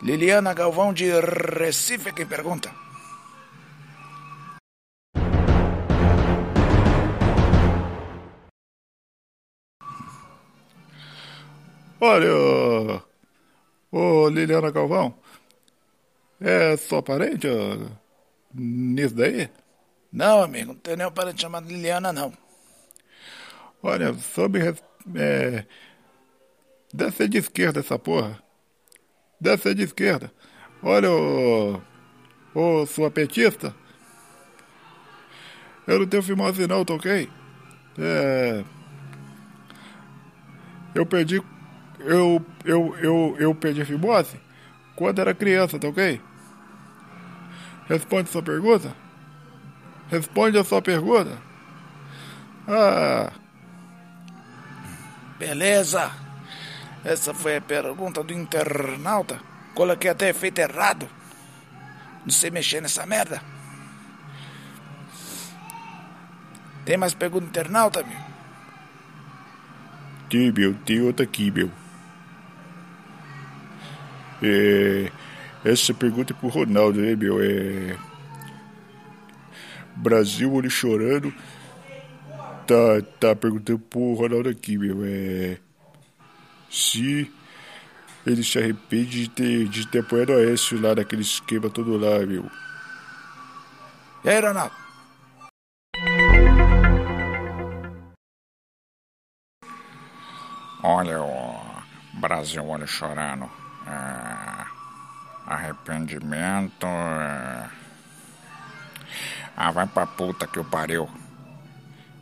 Liliana 0.03 0.53
Galvão 0.53 0.92
de 0.92 1.11
Recife 1.59 2.09
é 2.09 2.12
quem 2.12 2.26
pergunta. 2.26 2.70
Olha, 12.01 13.03
ô, 13.90 14.28
Liliana 14.28 14.70
Galvão, 14.70 15.14
é 16.40 16.76
sua 16.76 17.03
parente 17.03 17.47
nisso 18.53 19.14
daí? 19.14 19.49
Não, 20.14 20.42
amigo, 20.42 20.68
não 20.68 20.76
tem 20.76 20.96
nenhum 20.96 21.12
parente 21.12 21.42
chamado 21.42 21.68
Liliana, 21.68 22.10
não. 22.12 22.32
Olha, 23.82 24.12
res- 24.60 24.82
É, 25.16 25.64
deve 26.92 27.12
ser 27.16 27.28
de 27.28 27.38
esquerda 27.38 27.80
essa 27.80 27.98
porra. 27.98 28.42
Deve 29.40 29.62
ser 29.62 29.74
de 29.74 29.82
esquerda. 29.84 30.32
Olha, 30.82 31.10
ô, 31.10 31.80
ô 32.54 32.86
sua 32.86 33.10
petista. 33.10 33.74
Eu 35.86 35.98
não 36.00 36.06
tenho 36.06 36.22
fimose 36.22 36.66
não, 36.66 36.84
tá 36.84 36.94
ok? 36.94 37.28
É. 37.98 38.64
Eu 40.94 41.04
perdi. 41.06 41.42
Eu, 42.00 42.44
eu, 42.64 42.94
eu, 42.98 43.36
eu 43.38 43.54
perdi 43.54 43.84
fimose 43.84 44.38
quando 44.96 45.20
era 45.20 45.34
criança, 45.34 45.78
tá 45.78 45.88
ok? 45.88 46.20
Responde 47.88 48.28
sua 48.30 48.42
pergunta? 48.42 48.94
Responde 50.11 50.59
a 50.59 50.64
sua 50.64 50.82
pergunta? 50.82 51.38
Ah. 52.68 53.32
Beleza. 55.38 56.11
Essa 57.05 57.34
foi 57.34 57.57
a 57.57 57.61
pergunta 57.61 58.22
do 58.22 58.32
internauta. 58.32 59.40
Coloquei 59.74 60.11
até 60.11 60.30
efeito 60.30 60.59
errado. 60.61 61.09
Não 62.24 62.30
sei 62.30 62.50
mexer 62.50 62.80
nessa 62.80 63.05
merda. 63.05 63.42
Tem 66.84 66.96
mais 66.96 67.14
pergunta 67.14 67.44
do 67.44 67.48
internauta, 67.48 68.00
amigo? 68.00 68.24
Tem, 70.30 70.52
meu, 70.52 70.74
tem 70.84 71.00
outra 71.00 71.24
aqui, 71.24 71.50
meu. 71.50 71.70
É, 74.42 75.11
essa 75.64 75.94
pergunta 75.94 76.32
é 76.32 76.36
pro 76.36 76.48
Ronaldo, 76.48 77.00
né, 77.00 77.14
meu? 77.16 77.42
É. 77.42 77.96
Brasil, 79.97 80.53
olho 80.53 80.70
chorando. 80.70 81.32
Tá, 82.66 83.03
tá 83.20 83.36
perguntando 83.36 83.78
pro 83.78 84.14
Ronaldo 84.14 84.49
aqui, 84.49 84.78
meu. 84.78 85.05
É. 85.05 85.59
Se 86.70 87.30
ele 88.26 88.42
se 88.42 88.59
arrepende 88.59 89.22
de 89.22 89.30
ter, 89.30 89.68
de 89.68 89.86
ter 89.86 90.01
apoiado 90.01 90.30
o 90.30 90.36
Aécio 90.36 90.80
lá 90.80 90.95
naquele 90.95 91.22
esquema 91.22 91.68
todo 91.68 91.97
lá, 91.97 92.24
meu. 92.26 92.51
E 94.24 94.28
aí, 94.28 94.40
Ronaldo? 94.40 94.74
Olha 100.82 101.22
o 101.22 102.20
Brasil 102.20 102.64
olho 102.66 102.86
chorando. 102.86 103.51
É, 103.86 104.66
arrependimento. 105.47 106.86
é, 106.86 107.84
Ah, 109.57 109.70
vai 109.70 109.86
pra 109.86 110.07
puta 110.07 110.46
que 110.46 110.59
o 110.59 110.64
pariu. 110.64 111.09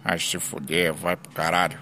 Vai 0.04 0.18
se 0.18 0.38
fuder, 0.38 0.92
vai 0.92 1.16
pro 1.16 1.32
caralho. 1.32 1.78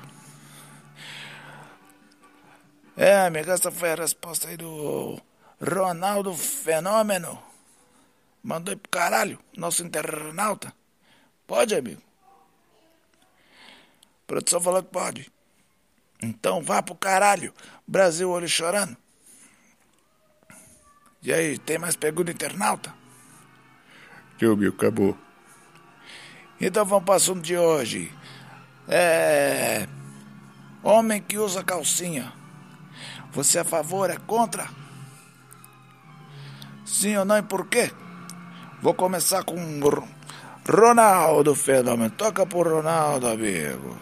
É, 2.97 3.21
amigo, 3.21 3.51
essa 3.51 3.71
foi 3.71 3.93
a 3.93 3.95
resposta 3.95 4.49
aí 4.49 4.57
do 4.57 5.21
Ronaldo 5.61 6.35
Fenômeno. 6.35 7.43
Mandou 8.43 8.75
ir 8.75 8.77
pro 8.77 8.91
caralho, 8.91 9.39
nosso 9.57 9.83
internauta. 9.83 10.73
Pode, 11.47 11.75
amigo? 11.75 12.03
A 13.15 14.27
produção 14.27 14.61
falou 14.61 14.83
que 14.83 14.91
pode. 14.91 15.33
Então 16.23 16.63
vá 16.63 16.83
pro 16.83 16.95
caralho, 16.95 17.55
Brasil 17.87 18.31
olho 18.31 18.49
chorando. 18.49 18.97
E 21.23 21.33
aí, 21.33 21.59
tem 21.59 21.79
mais 21.79 21.97
pergunta 21.97 22.31
internauta? 22.31 23.00
Meu, 24.41 24.69
acabou. 24.71 25.17
Então 26.61 26.85
vamos 26.85 27.05
para 27.05 27.13
o 27.13 27.17
assunto 27.17 27.43
de 27.43 27.57
hoje. 27.57 28.13
É. 28.89 29.87
Homem 30.83 31.21
que 31.23 31.37
usa 31.39 31.63
calcinha. 31.63 32.33
Você 33.33 33.59
é 33.59 33.61
a 33.61 33.65
favor, 33.65 34.11
é 34.11 34.17
contra? 34.17 34.67
Sim 36.85 37.17
ou 37.17 37.25
não 37.25 37.39
e 37.39 37.43
por 37.43 37.67
quê? 37.69 37.91
Vou 38.83 38.95
começar 38.95 39.45
com 39.45 39.57
Ro- 39.81 40.09
Ronaldo 40.69 41.55
Fenômeno. 41.55 42.11
Toca 42.11 42.47
pro 42.47 42.63
Ronaldo, 42.77 43.29
amigo. 43.29 43.97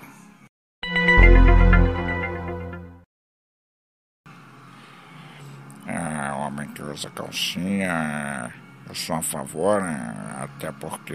É, 5.86 6.32
homem 6.32 6.68
que 6.72 6.82
usa 6.82 7.10
calcinha, 7.10 8.52
eu 8.88 8.94
sou 8.94 9.16
a 9.16 9.22
favor, 9.22 9.82
né? 9.82 10.14
até 10.40 10.72
porque 10.72 11.14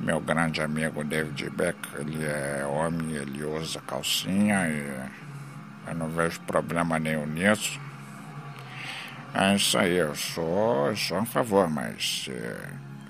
meu 0.00 0.20
grande 0.20 0.62
amigo 0.62 1.04
David 1.04 1.50
Beck, 1.50 1.76
ele 1.98 2.24
é 2.24 2.64
homem, 2.64 3.16
ele 3.16 3.44
usa 3.44 3.80
calcinha 3.80 4.68
e 4.68 5.88
eu 5.88 5.94
não 5.94 6.08
vejo 6.08 6.40
problema 6.40 6.98
nenhum 6.98 7.26
nisso. 7.26 7.80
É 9.34 9.54
isso 9.54 9.76
aí, 9.76 9.96
eu 9.96 10.14
sou, 10.14 10.94
sou 10.96 11.18
a 11.18 11.24
favor, 11.24 11.68
mas 11.68 12.24
se, 12.24 12.32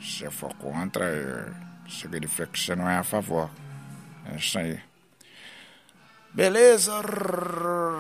se 0.01 0.31
for 0.31 0.53
contra, 0.55 1.05
eh, 1.05 1.53
significa 1.89 2.47
que 2.47 2.59
você 2.59 2.75
não 2.75 2.89
é 2.89 2.97
a 2.97 3.05
favor. 3.05 3.51
É 4.27 4.37
isso 4.37 4.59
aí. 4.59 4.81
Beleza, 6.33 7.01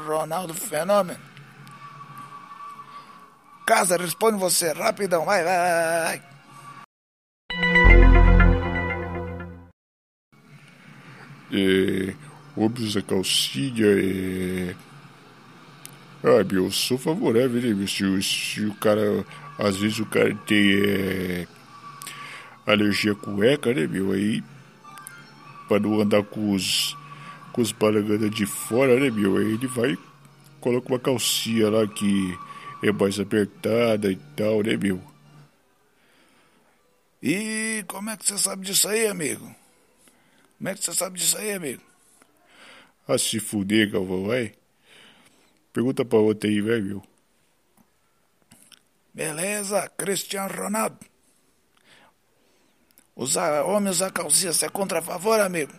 Ronaldo 0.06 0.54
Fenômeno? 0.54 1.27
Casa, 3.68 3.98
responde 3.98 4.38
você 4.38 4.72
rapidão. 4.72 5.26
Vai, 5.26 5.44
vai. 5.44 6.22
É, 11.52 12.14
homem 12.56 12.82
usa 12.82 13.02
calcinha, 13.02 13.84
é... 13.84 14.74
Ah, 16.24 16.42
meu, 16.50 16.64
eu 16.64 16.70
sou 16.70 16.96
favorável, 16.96 17.60
né, 17.60 17.74
meu? 17.74 17.86
Se, 17.86 18.22
se 18.22 18.64
o 18.64 18.74
cara... 18.76 19.22
Às 19.58 19.76
vezes 19.76 19.98
o 19.98 20.06
cara 20.06 20.34
tem 20.46 20.72
é, 20.82 21.46
alergia 22.66 23.12
a 23.12 23.16
cueca, 23.16 23.74
né, 23.74 23.86
meu? 23.86 24.12
Aí, 24.12 24.42
pra 25.68 25.78
não 25.78 26.00
andar 26.00 26.22
com 26.22 26.54
os... 26.54 26.96
Com 27.52 27.60
os 27.60 27.72
balangana 27.72 28.30
de 28.30 28.46
fora, 28.46 28.98
né, 28.98 29.10
meu? 29.10 29.36
Aí 29.36 29.52
ele 29.52 29.66
vai... 29.66 29.98
Coloca 30.58 30.88
uma 30.88 30.98
calcinha 30.98 31.68
lá 31.68 31.86
que 31.86 32.34
é 32.82 32.92
mais 32.92 33.18
apertada 33.18 34.10
e 34.10 34.16
tal, 34.36 34.62
né, 34.62 34.76
meu? 34.76 35.00
E 37.22 37.84
como 37.88 38.10
é 38.10 38.16
que 38.16 38.26
você 38.26 38.38
sabe 38.38 38.64
disso 38.64 38.88
aí, 38.88 39.06
amigo? 39.08 39.54
Como 40.56 40.68
é 40.68 40.74
que 40.74 40.84
você 40.84 40.94
sabe 40.94 41.18
disso 41.18 41.36
aí, 41.36 41.52
amigo? 41.52 41.82
Ah, 43.06 43.18
se 43.18 43.40
fuder, 43.40 43.90
Galvão, 43.90 44.26
vai. 44.26 44.54
Pergunta 45.72 46.04
pra 46.04 46.18
outra 46.18 46.48
aí, 46.48 46.60
vai, 46.60 46.80
meu. 46.80 47.02
Beleza, 49.12 49.88
Cristiano 49.96 50.54
Ronaldo. 50.54 50.98
Usar, 53.16 53.64
homem 53.64 53.90
usar 53.90 54.12
calcinha, 54.12 54.52
você 54.52 54.66
é 54.66 54.68
contra 54.68 55.00
a 55.00 55.02
favor, 55.02 55.40
amigo? 55.40 55.72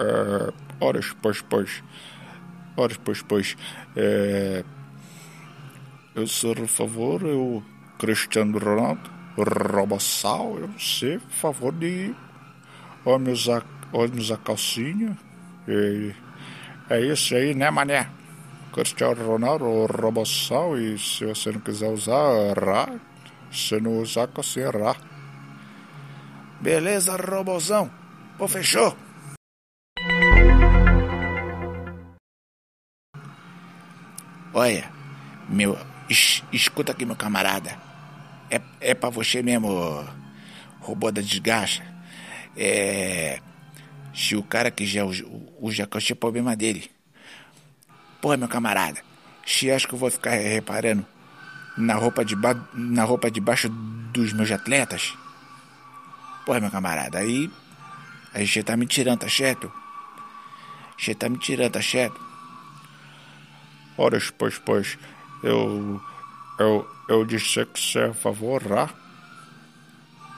É, 0.00 0.67
horas, 0.80 1.14
pois, 1.20 1.40
pois. 1.42 1.82
Horas, 2.76 2.96
pois, 2.98 3.22
pois. 3.22 3.56
É, 3.96 4.64
eu 6.14 6.26
sou 6.26 6.52
a 6.52 6.66
favor, 6.66 7.22
eu, 7.22 7.62
Cristiano 7.98 8.58
Ronaldo, 8.58 9.10
Robossal, 9.36 10.58
eu 10.58 10.70
sei 10.78 11.16
a 11.16 11.20
favor 11.30 11.72
de 11.72 12.14
homem 13.04 13.32
usar, 13.32 13.64
homem 13.92 14.18
usar 14.18 14.38
calcinha. 14.38 15.16
E, 15.66 16.12
é 16.90 17.00
isso 17.00 17.34
aí, 17.34 17.54
né, 17.54 17.70
mané? 17.70 18.10
Cristiano 18.72 19.26
Ronaldo, 19.26 19.86
Robossal, 19.86 20.78
e 20.78 20.98
se 20.98 21.24
você 21.24 21.52
não 21.52 21.60
quiser 21.60 21.88
usar, 21.88 22.58
rá. 22.58 22.88
Se 23.50 23.80
não 23.80 23.98
usar, 24.00 24.28
calcinha, 24.28 24.70
rá. 24.70 24.96
Beleza, 26.60 27.16
robozão. 27.16 27.90
Pô, 28.36 28.48
fechou? 28.48 28.96
Olha, 34.58 34.90
meu, 35.48 35.78
es- 36.10 36.42
escuta 36.52 36.90
aqui, 36.90 37.04
meu 37.06 37.14
camarada. 37.14 37.78
É, 38.50 38.60
é 38.80 38.94
pra 38.94 39.08
você 39.08 39.40
mesmo, 39.40 40.04
robô 40.80 41.12
da 41.12 41.22
desgraça. 41.22 41.80
É. 42.56 43.40
Se 44.12 44.34
o 44.34 44.42
cara 44.42 44.68
quiser 44.70 45.04
o, 45.04 45.12
o 45.60 45.70
jacaré, 45.70 46.04
é 46.10 46.14
problema 46.14 46.56
dele. 46.56 46.90
Porra, 48.20 48.36
meu 48.36 48.48
camarada. 48.48 49.00
Se 49.46 49.70
acha 49.70 49.86
que 49.86 49.94
eu 49.94 49.98
vou 49.98 50.10
ficar 50.10 50.32
reparando 50.32 51.06
na 51.76 51.94
roupa 51.94 52.24
de, 52.24 52.34
ba 52.34 52.54
na 52.74 53.04
roupa 53.04 53.30
de 53.30 53.40
baixo 53.40 53.68
dos 54.12 54.32
meus 54.32 54.50
atletas? 54.50 55.14
Porra, 56.44 56.60
meu 56.60 56.70
camarada, 56.70 57.18
aí. 57.18 57.48
Aí 58.34 58.46
você 58.46 58.62
tá 58.62 58.76
me 58.76 58.86
tirando, 58.86 59.20
tá 59.20 59.28
certo? 59.28 59.72
Você 60.98 61.14
tá 61.14 61.28
me 61.28 61.38
tirando, 61.38 61.72
tá 61.72 61.82
certo? 61.82 62.27
Ora, 63.98 64.16
pois, 64.38 64.56
pois, 64.58 64.96
eu. 65.42 66.00
Eu, 66.58 66.88
eu 67.08 67.24
disse 67.24 67.64
que 67.66 67.80
você 67.80 67.98
é 67.98 68.12
favorável. 68.14 68.94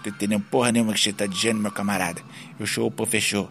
Tô 0.02 0.08
entendendo 0.08 0.42
porra 0.44 0.72
nenhuma 0.72 0.94
que 0.94 1.00
você 1.00 1.12
tá 1.12 1.26
dizendo, 1.26 1.61
meu 1.61 1.70
camarada. 1.70 2.22
Eu 2.58 2.66
sou 2.66 2.86
o 2.86 2.90
professor. 2.90 3.50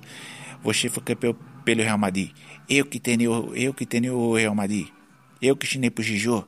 Você 0.63 0.89
foi 0.89 1.03
campeão 1.03 1.35
pelo 1.63 1.83
Real 1.83 1.97
Madrid. 1.97 2.31
Eu 2.67 2.85
que 2.85 2.99
tenho, 2.99 3.55
eu 3.55 3.73
que 3.73 3.85
tenho 3.85 4.15
o 4.15 4.35
Real 4.35 4.55
Madrid. 4.55 4.87
Eu 5.39 5.55
que 5.55 5.67
ensinei 5.67 5.91
pro 5.91 6.03
Gijô. 6.03 6.47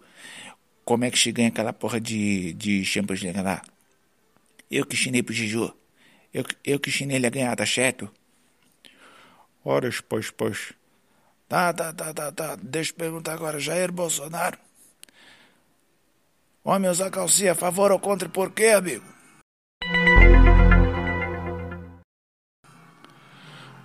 Como 0.83 1.05
é 1.05 1.11
que 1.11 1.19
se 1.19 1.31
ganha 1.31 1.49
aquela 1.49 1.71
porra 1.71 2.01
de, 2.01 2.53
de 2.53 2.83
Champions 2.83 3.21
League 3.21 3.41
lá? 3.41 3.61
Eu 4.69 4.85
que 4.85 4.95
ensinei 4.95 5.21
pro 5.21 5.33
Gijô. 5.33 5.71
Eu, 6.33 6.43
eu 6.63 6.79
que 6.79 6.89
ensinei 6.89 7.17
ele 7.17 7.27
a 7.27 7.29
ganhar, 7.29 7.55
tá 7.55 7.65
certo? 7.65 8.11
Ora, 9.63 9.89
pois, 10.09 10.31
pois. 10.31 10.73
Tá, 11.51 11.73
tá, 11.73 11.91
tá, 11.91 12.13
tá, 12.13 12.31
tá. 12.31 12.57
Deixa 12.63 12.93
eu 12.93 12.95
perguntar 12.95 13.33
agora. 13.33 13.59
Jair 13.59 13.91
Bolsonaro. 13.91 14.57
Homem 16.63 16.89
usar 16.89 17.09
calcinha, 17.09 17.53
favor 17.53 17.91
ou 17.91 17.99
contra 17.99 18.25
e 18.25 18.31
por 18.31 18.51
quê, 18.51 18.67
amigo? 18.67 19.03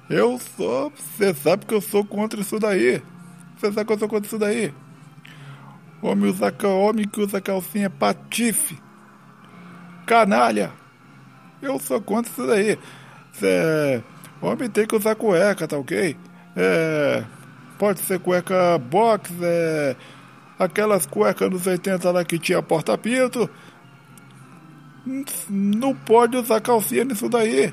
Eu 0.09 0.39
sou. 0.39 0.93
Você 0.93 1.35
sabe 1.35 1.67
que 1.67 1.75
eu 1.75 1.81
sou 1.81 2.05
contra 2.05 2.41
isso 2.41 2.57
daí. 2.61 3.03
Você 3.57 3.73
sabe 3.73 3.85
que 3.85 3.93
eu 3.95 3.99
sou 3.99 4.09
contra 4.09 4.29
isso 4.29 4.39
daí. 4.39 4.73
Homem 6.01 6.31
usa, 6.31 6.55
homem 6.69 7.09
que 7.09 7.21
usa 7.21 7.41
calcinha 7.41 7.91
patife. 7.91 8.81
Canalha. 10.07 10.73
Eu 11.61 11.81
sou 11.81 12.01
contra 12.01 12.31
isso 12.31 12.47
daí. 12.47 12.79
Cê, 13.33 14.05
homem 14.41 14.71
tem 14.71 14.87
que 14.87 14.95
usar 14.95 15.17
cueca, 15.17 15.67
tá 15.67 15.77
ok? 15.77 16.17
É, 16.55 17.25
pode 17.79 18.01
ser 18.01 18.19
cueca 18.21 18.79
box, 18.79 19.31
é, 19.43 19.97
aquelas 20.59 21.07
cuecas 21.07 21.51
dos 21.51 21.67
80 21.67 22.11
lá 22.11 22.25
que 22.25 22.39
tinha 22.39 22.63
porta-pinto. 22.63 23.49
Não 25.49 25.95
pode 25.95 26.37
usar 26.37 26.61
calcinha 26.61 27.05
nisso 27.05 27.29
daí. 27.29 27.73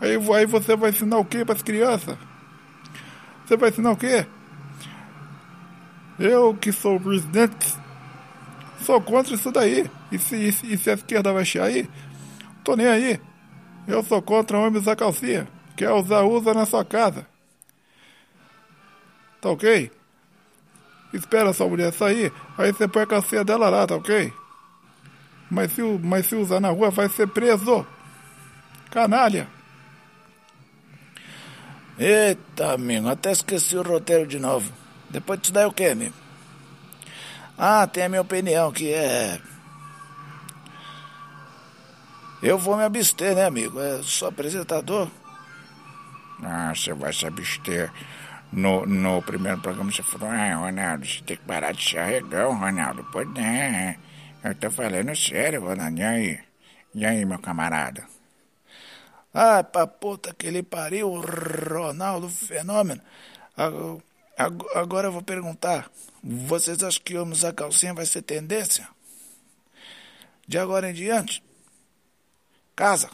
Aí, 0.00 0.16
aí 0.34 0.46
você 0.46 0.74
vai 0.74 0.90
ensinar 0.90 1.18
o 1.18 1.24
que 1.24 1.44
para 1.44 1.54
as 1.54 1.62
crianças? 1.62 2.16
Você 3.44 3.56
vai 3.56 3.70
ensinar 3.70 3.92
o 3.92 3.96
quê? 3.96 4.26
Eu 6.18 6.54
que 6.54 6.72
sou 6.72 6.98
presidente 6.98 7.82
sou 8.82 9.00
contra 9.00 9.34
isso 9.34 9.50
daí. 9.50 9.88
E 10.10 10.18
se, 10.18 10.36
e 10.36 10.52
se, 10.52 10.74
e 10.74 10.76
se 10.76 10.90
a 10.90 10.94
esquerda 10.94 11.32
vai 11.32 11.44
chiar 11.44 11.66
aí? 11.66 11.88
Tô 12.64 12.76
nem 12.76 12.86
aí. 12.86 13.20
Eu 13.86 14.02
sou 14.02 14.20
contra 14.20 14.58
homem 14.58 14.80
usar 14.80 14.96
calcinha. 14.96 15.48
Quer 15.76 15.90
usar, 15.92 16.22
usa 16.22 16.52
na 16.52 16.66
sua 16.66 16.84
casa. 16.84 17.26
Tá 19.42 19.50
ok? 19.50 19.90
Espera 21.12 21.52
sua 21.52 21.68
mulher 21.68 21.92
sair, 21.92 22.32
aí 22.56 22.72
você 22.72 22.86
põe 22.86 23.02
a 23.02 23.06
calcinha 23.06 23.44
dela 23.44 23.68
lá, 23.68 23.84
tá 23.86 23.96
ok? 23.96 24.32
Mas 25.50 25.72
se, 25.72 25.82
mas 25.82 26.26
se 26.26 26.36
usar 26.36 26.60
na 26.60 26.70
rua 26.70 26.90
vai 26.90 27.08
ser 27.08 27.26
preso. 27.26 27.84
Canalha. 28.88 29.48
Eita, 31.98 32.72
amigo, 32.72 33.08
até 33.08 33.32
esqueci 33.32 33.76
o 33.76 33.82
roteiro 33.82 34.26
de 34.28 34.38
novo. 34.38 34.72
Depois 35.10 35.40
disso 35.40 35.52
daí 35.52 35.66
o 35.66 35.72
quê, 35.72 35.86
amigo? 35.86 36.14
Ah, 37.58 37.86
tem 37.86 38.04
a 38.04 38.08
minha 38.08 38.22
opinião, 38.22 38.70
que 38.70 38.92
é. 38.94 39.40
Eu 42.40 42.56
vou 42.56 42.76
me 42.76 42.84
abster, 42.84 43.34
né, 43.34 43.44
amigo? 43.44 43.80
É 43.80 44.00
só 44.02 44.28
apresentador. 44.28 45.10
Ah, 46.42 46.72
você 46.74 46.94
vai 46.94 47.12
se 47.12 47.26
abster. 47.26 47.92
No, 48.52 48.84
no 48.86 49.22
primeiro 49.22 49.60
programa 49.60 49.90
você 49.90 50.02
falou, 50.02 50.28
ah, 50.30 50.54
Ronaldo, 50.56 51.06
você 51.06 51.22
tem 51.22 51.36
que 51.38 51.44
parar 51.44 51.72
de 51.72 51.82
se 51.88 51.98
arregão, 51.98 52.58
Ronaldo. 52.58 53.02
Pois 53.12 53.28
é, 53.36 53.96
eu 54.44 54.54
tô 54.54 54.70
falando 54.70 55.14
sério, 55.16 55.60
Ronaldo. 55.62 55.98
E 56.00 56.04
aí? 56.04 56.40
E 56.94 57.06
aí, 57.06 57.24
meu 57.24 57.38
camarada? 57.38 58.06
Ah, 59.34 59.62
pra 59.64 59.86
puta 59.86 60.34
que 60.34 60.46
ele 60.46 60.62
pariu, 60.62 61.08
Ronaldo 61.20 62.28
Fenômeno. 62.28 63.00
Ag- 63.56 64.02
ag- 64.38 64.66
Agora 64.74 65.08
eu 65.08 65.12
vou 65.12 65.22
perguntar: 65.22 65.90
vocês 66.22 66.82
acham 66.82 67.02
que 67.04 67.16
homem 67.16 67.32
usar 67.32 67.52
calcinha 67.54 67.94
vai 67.94 68.06
ser 68.06 68.22
tendência? 68.22 68.88
De 70.46 70.58
agora 70.58 70.88
em 70.90 70.94
diante? 70.94 71.42
Casa. 72.74 73.10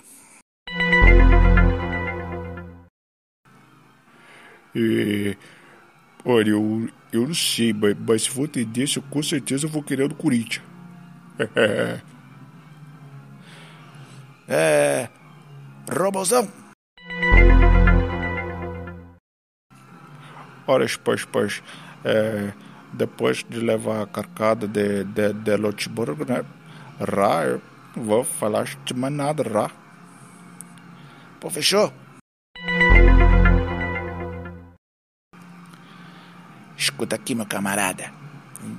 E. 4.74 5.36
Olha, 6.24 6.50
eu, 6.50 6.88
eu 7.12 7.26
não 7.26 7.34
sei, 7.34 7.72
mas, 7.72 7.96
mas 8.06 8.22
se 8.22 8.30
for 8.30 8.48
tendência, 8.48 9.00
com 9.02 9.22
certeza 9.22 9.66
eu 9.66 9.70
vou 9.70 9.82
querer 9.82 10.08
do 10.08 10.14
Corinthians. 10.14 10.64
É. 14.50 15.10
Robozão? 15.90 16.48
Ora, 20.66 20.86
pois, 21.04 21.24
pois, 21.26 21.62
é, 22.04 22.52
depois 22.94 23.44
de 23.46 23.58
levar 23.58 24.02
a 24.02 24.06
carcada 24.06 24.66
de, 24.66 25.04
de, 25.04 25.32
de 25.34 25.56
Luxemburgo, 25.56 26.24
né? 26.24 26.44
Rá, 27.00 27.44
eu 27.44 27.62
não 27.94 28.04
vou 28.04 28.24
falar 28.24 28.64
de 28.84 28.94
mais 28.94 29.12
nada, 29.12 29.42
Rá. 29.42 29.70
Pô, 31.40 31.50
fechou? 31.50 31.92
Escuta 36.98 37.14
aqui, 37.14 37.32
meu 37.32 37.46
camarada. 37.46 38.12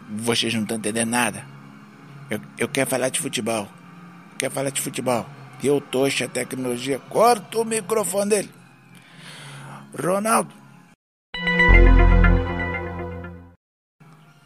Vocês 0.09 0.53
não 0.53 0.63
estão 0.63 0.76
entendendo 0.76 1.09
nada. 1.09 1.45
Eu, 2.30 2.41
eu 2.57 2.67
quero 2.67 2.89
falar 2.89 3.07
de 3.07 3.17
futebol. 3.17 3.65
Quero 4.38 4.53
falar 4.53 4.72
de 4.72 4.82
futebol. 4.82 5.26
Eu 5.63 5.80
tocho 5.80 6.26
a 6.26 6.28
tecnologia. 6.28 6.99
Corta 6.99 7.59
o 7.59 7.63
microfone 7.63 8.30
dele. 8.30 8.49
Ronaldo, 9.97 10.53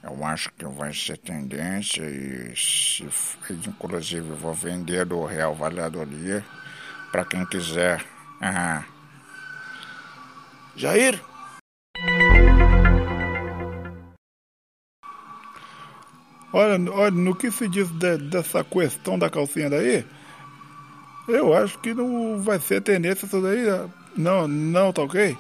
Eu 0.03 0.24
acho 0.24 0.51
que 0.51 0.65
vai 0.65 0.93
ser 0.93 1.17
tendência 1.17 2.03
e, 2.03 2.53
se, 2.55 3.09
inclusive, 3.67 4.30
eu 4.30 4.36
vou 4.36 4.53
vender 4.53 5.03
do 5.03 5.26
Real 5.26 5.55
Valladolid 5.55 6.45
para 7.11 7.26
quem 7.26 7.43
quiser. 7.47 8.05
Ah, 8.39 8.84
Jair, 10.76 11.19
Olha, 16.54 16.91
olha, 16.91 17.12
no 17.12 17.36
que 17.36 17.51
se 17.51 17.68
diz 17.68 17.89
de- 17.89 18.18
dessa 18.18 18.64
questão 18.64 19.18
da 19.18 19.30
calcinha 19.30 19.70
daí, 19.70 20.06
eu 21.28 21.54
acho 21.54 21.80
que 21.80 21.93
não 21.93 22.39
vai 22.41 22.60
ser 22.60 22.82
tendência 22.82 23.26
isso 23.26 23.41
daí. 23.41 23.64
Não, 24.16 24.47
não, 24.47 24.91
tá 24.93 25.01
ok? 25.04 25.38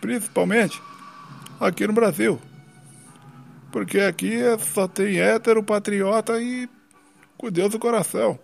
Principalmente 0.00 0.80
aqui 1.60 1.86
no 1.86 1.92
Brasil. 1.92 2.40
Porque 3.72 4.00
aqui 4.00 4.34
é- 4.34 4.58
só 4.58 4.88
tem 4.88 5.20
hétero, 5.20 5.62
patriota 5.62 6.40
e 6.40 6.68
com 7.38 7.50
Deus 7.50 7.70
do 7.72 7.78
coração. 7.78 8.38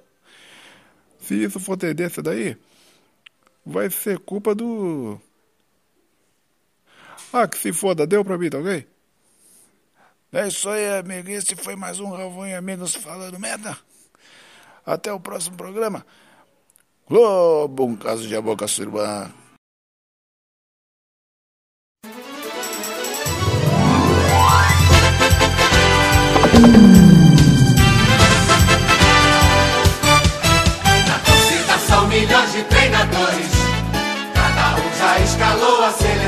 Se 1.21 1.35
isso 1.43 1.59
for 1.61 1.77
tendência 1.77 2.23
daí, 2.23 2.57
vai 3.65 3.91
ser 3.91 4.19
culpa 4.19 4.55
do. 4.55 5.21
Ah, 7.33 7.47
que 7.49 7.59
se 7.59 7.73
foda, 7.73 8.07
deu 8.07 8.25
pra 8.25 8.39
mim, 8.39 8.51
tá 8.51 8.59
ok? 8.59 8.87
É 10.37 10.49
isso 10.49 10.69
aí, 10.69 10.99
amigo. 10.99 11.31
Esse 11.31 11.57
foi 11.57 11.75
mais 11.77 11.99
um 11.99 12.11
Galvão 12.11 12.47
e 12.47 12.55
Amigos 12.55 12.95
falando 12.95 13.41
merda. 13.41 13.75
Até 14.85 15.11
o 15.11 15.19
próximo 15.19 15.57
programa. 15.57 16.05
Globo, 17.09 17.87
um 17.87 17.97
caso 17.97 18.29
de 18.29 18.37
a 18.37 18.43
boca 18.43 18.69
surbana. 18.69 19.33
Na 31.09 31.19
torcida 31.25 31.79
são 31.79 32.09
milhões 32.09 32.53
de 32.53 32.63
treinadores, 32.65 33.53
cada 34.35 34.75
um 34.83 34.99
já 34.99 35.19
escalou 35.21 35.83
a 35.83 35.93
seleção. 35.93 36.27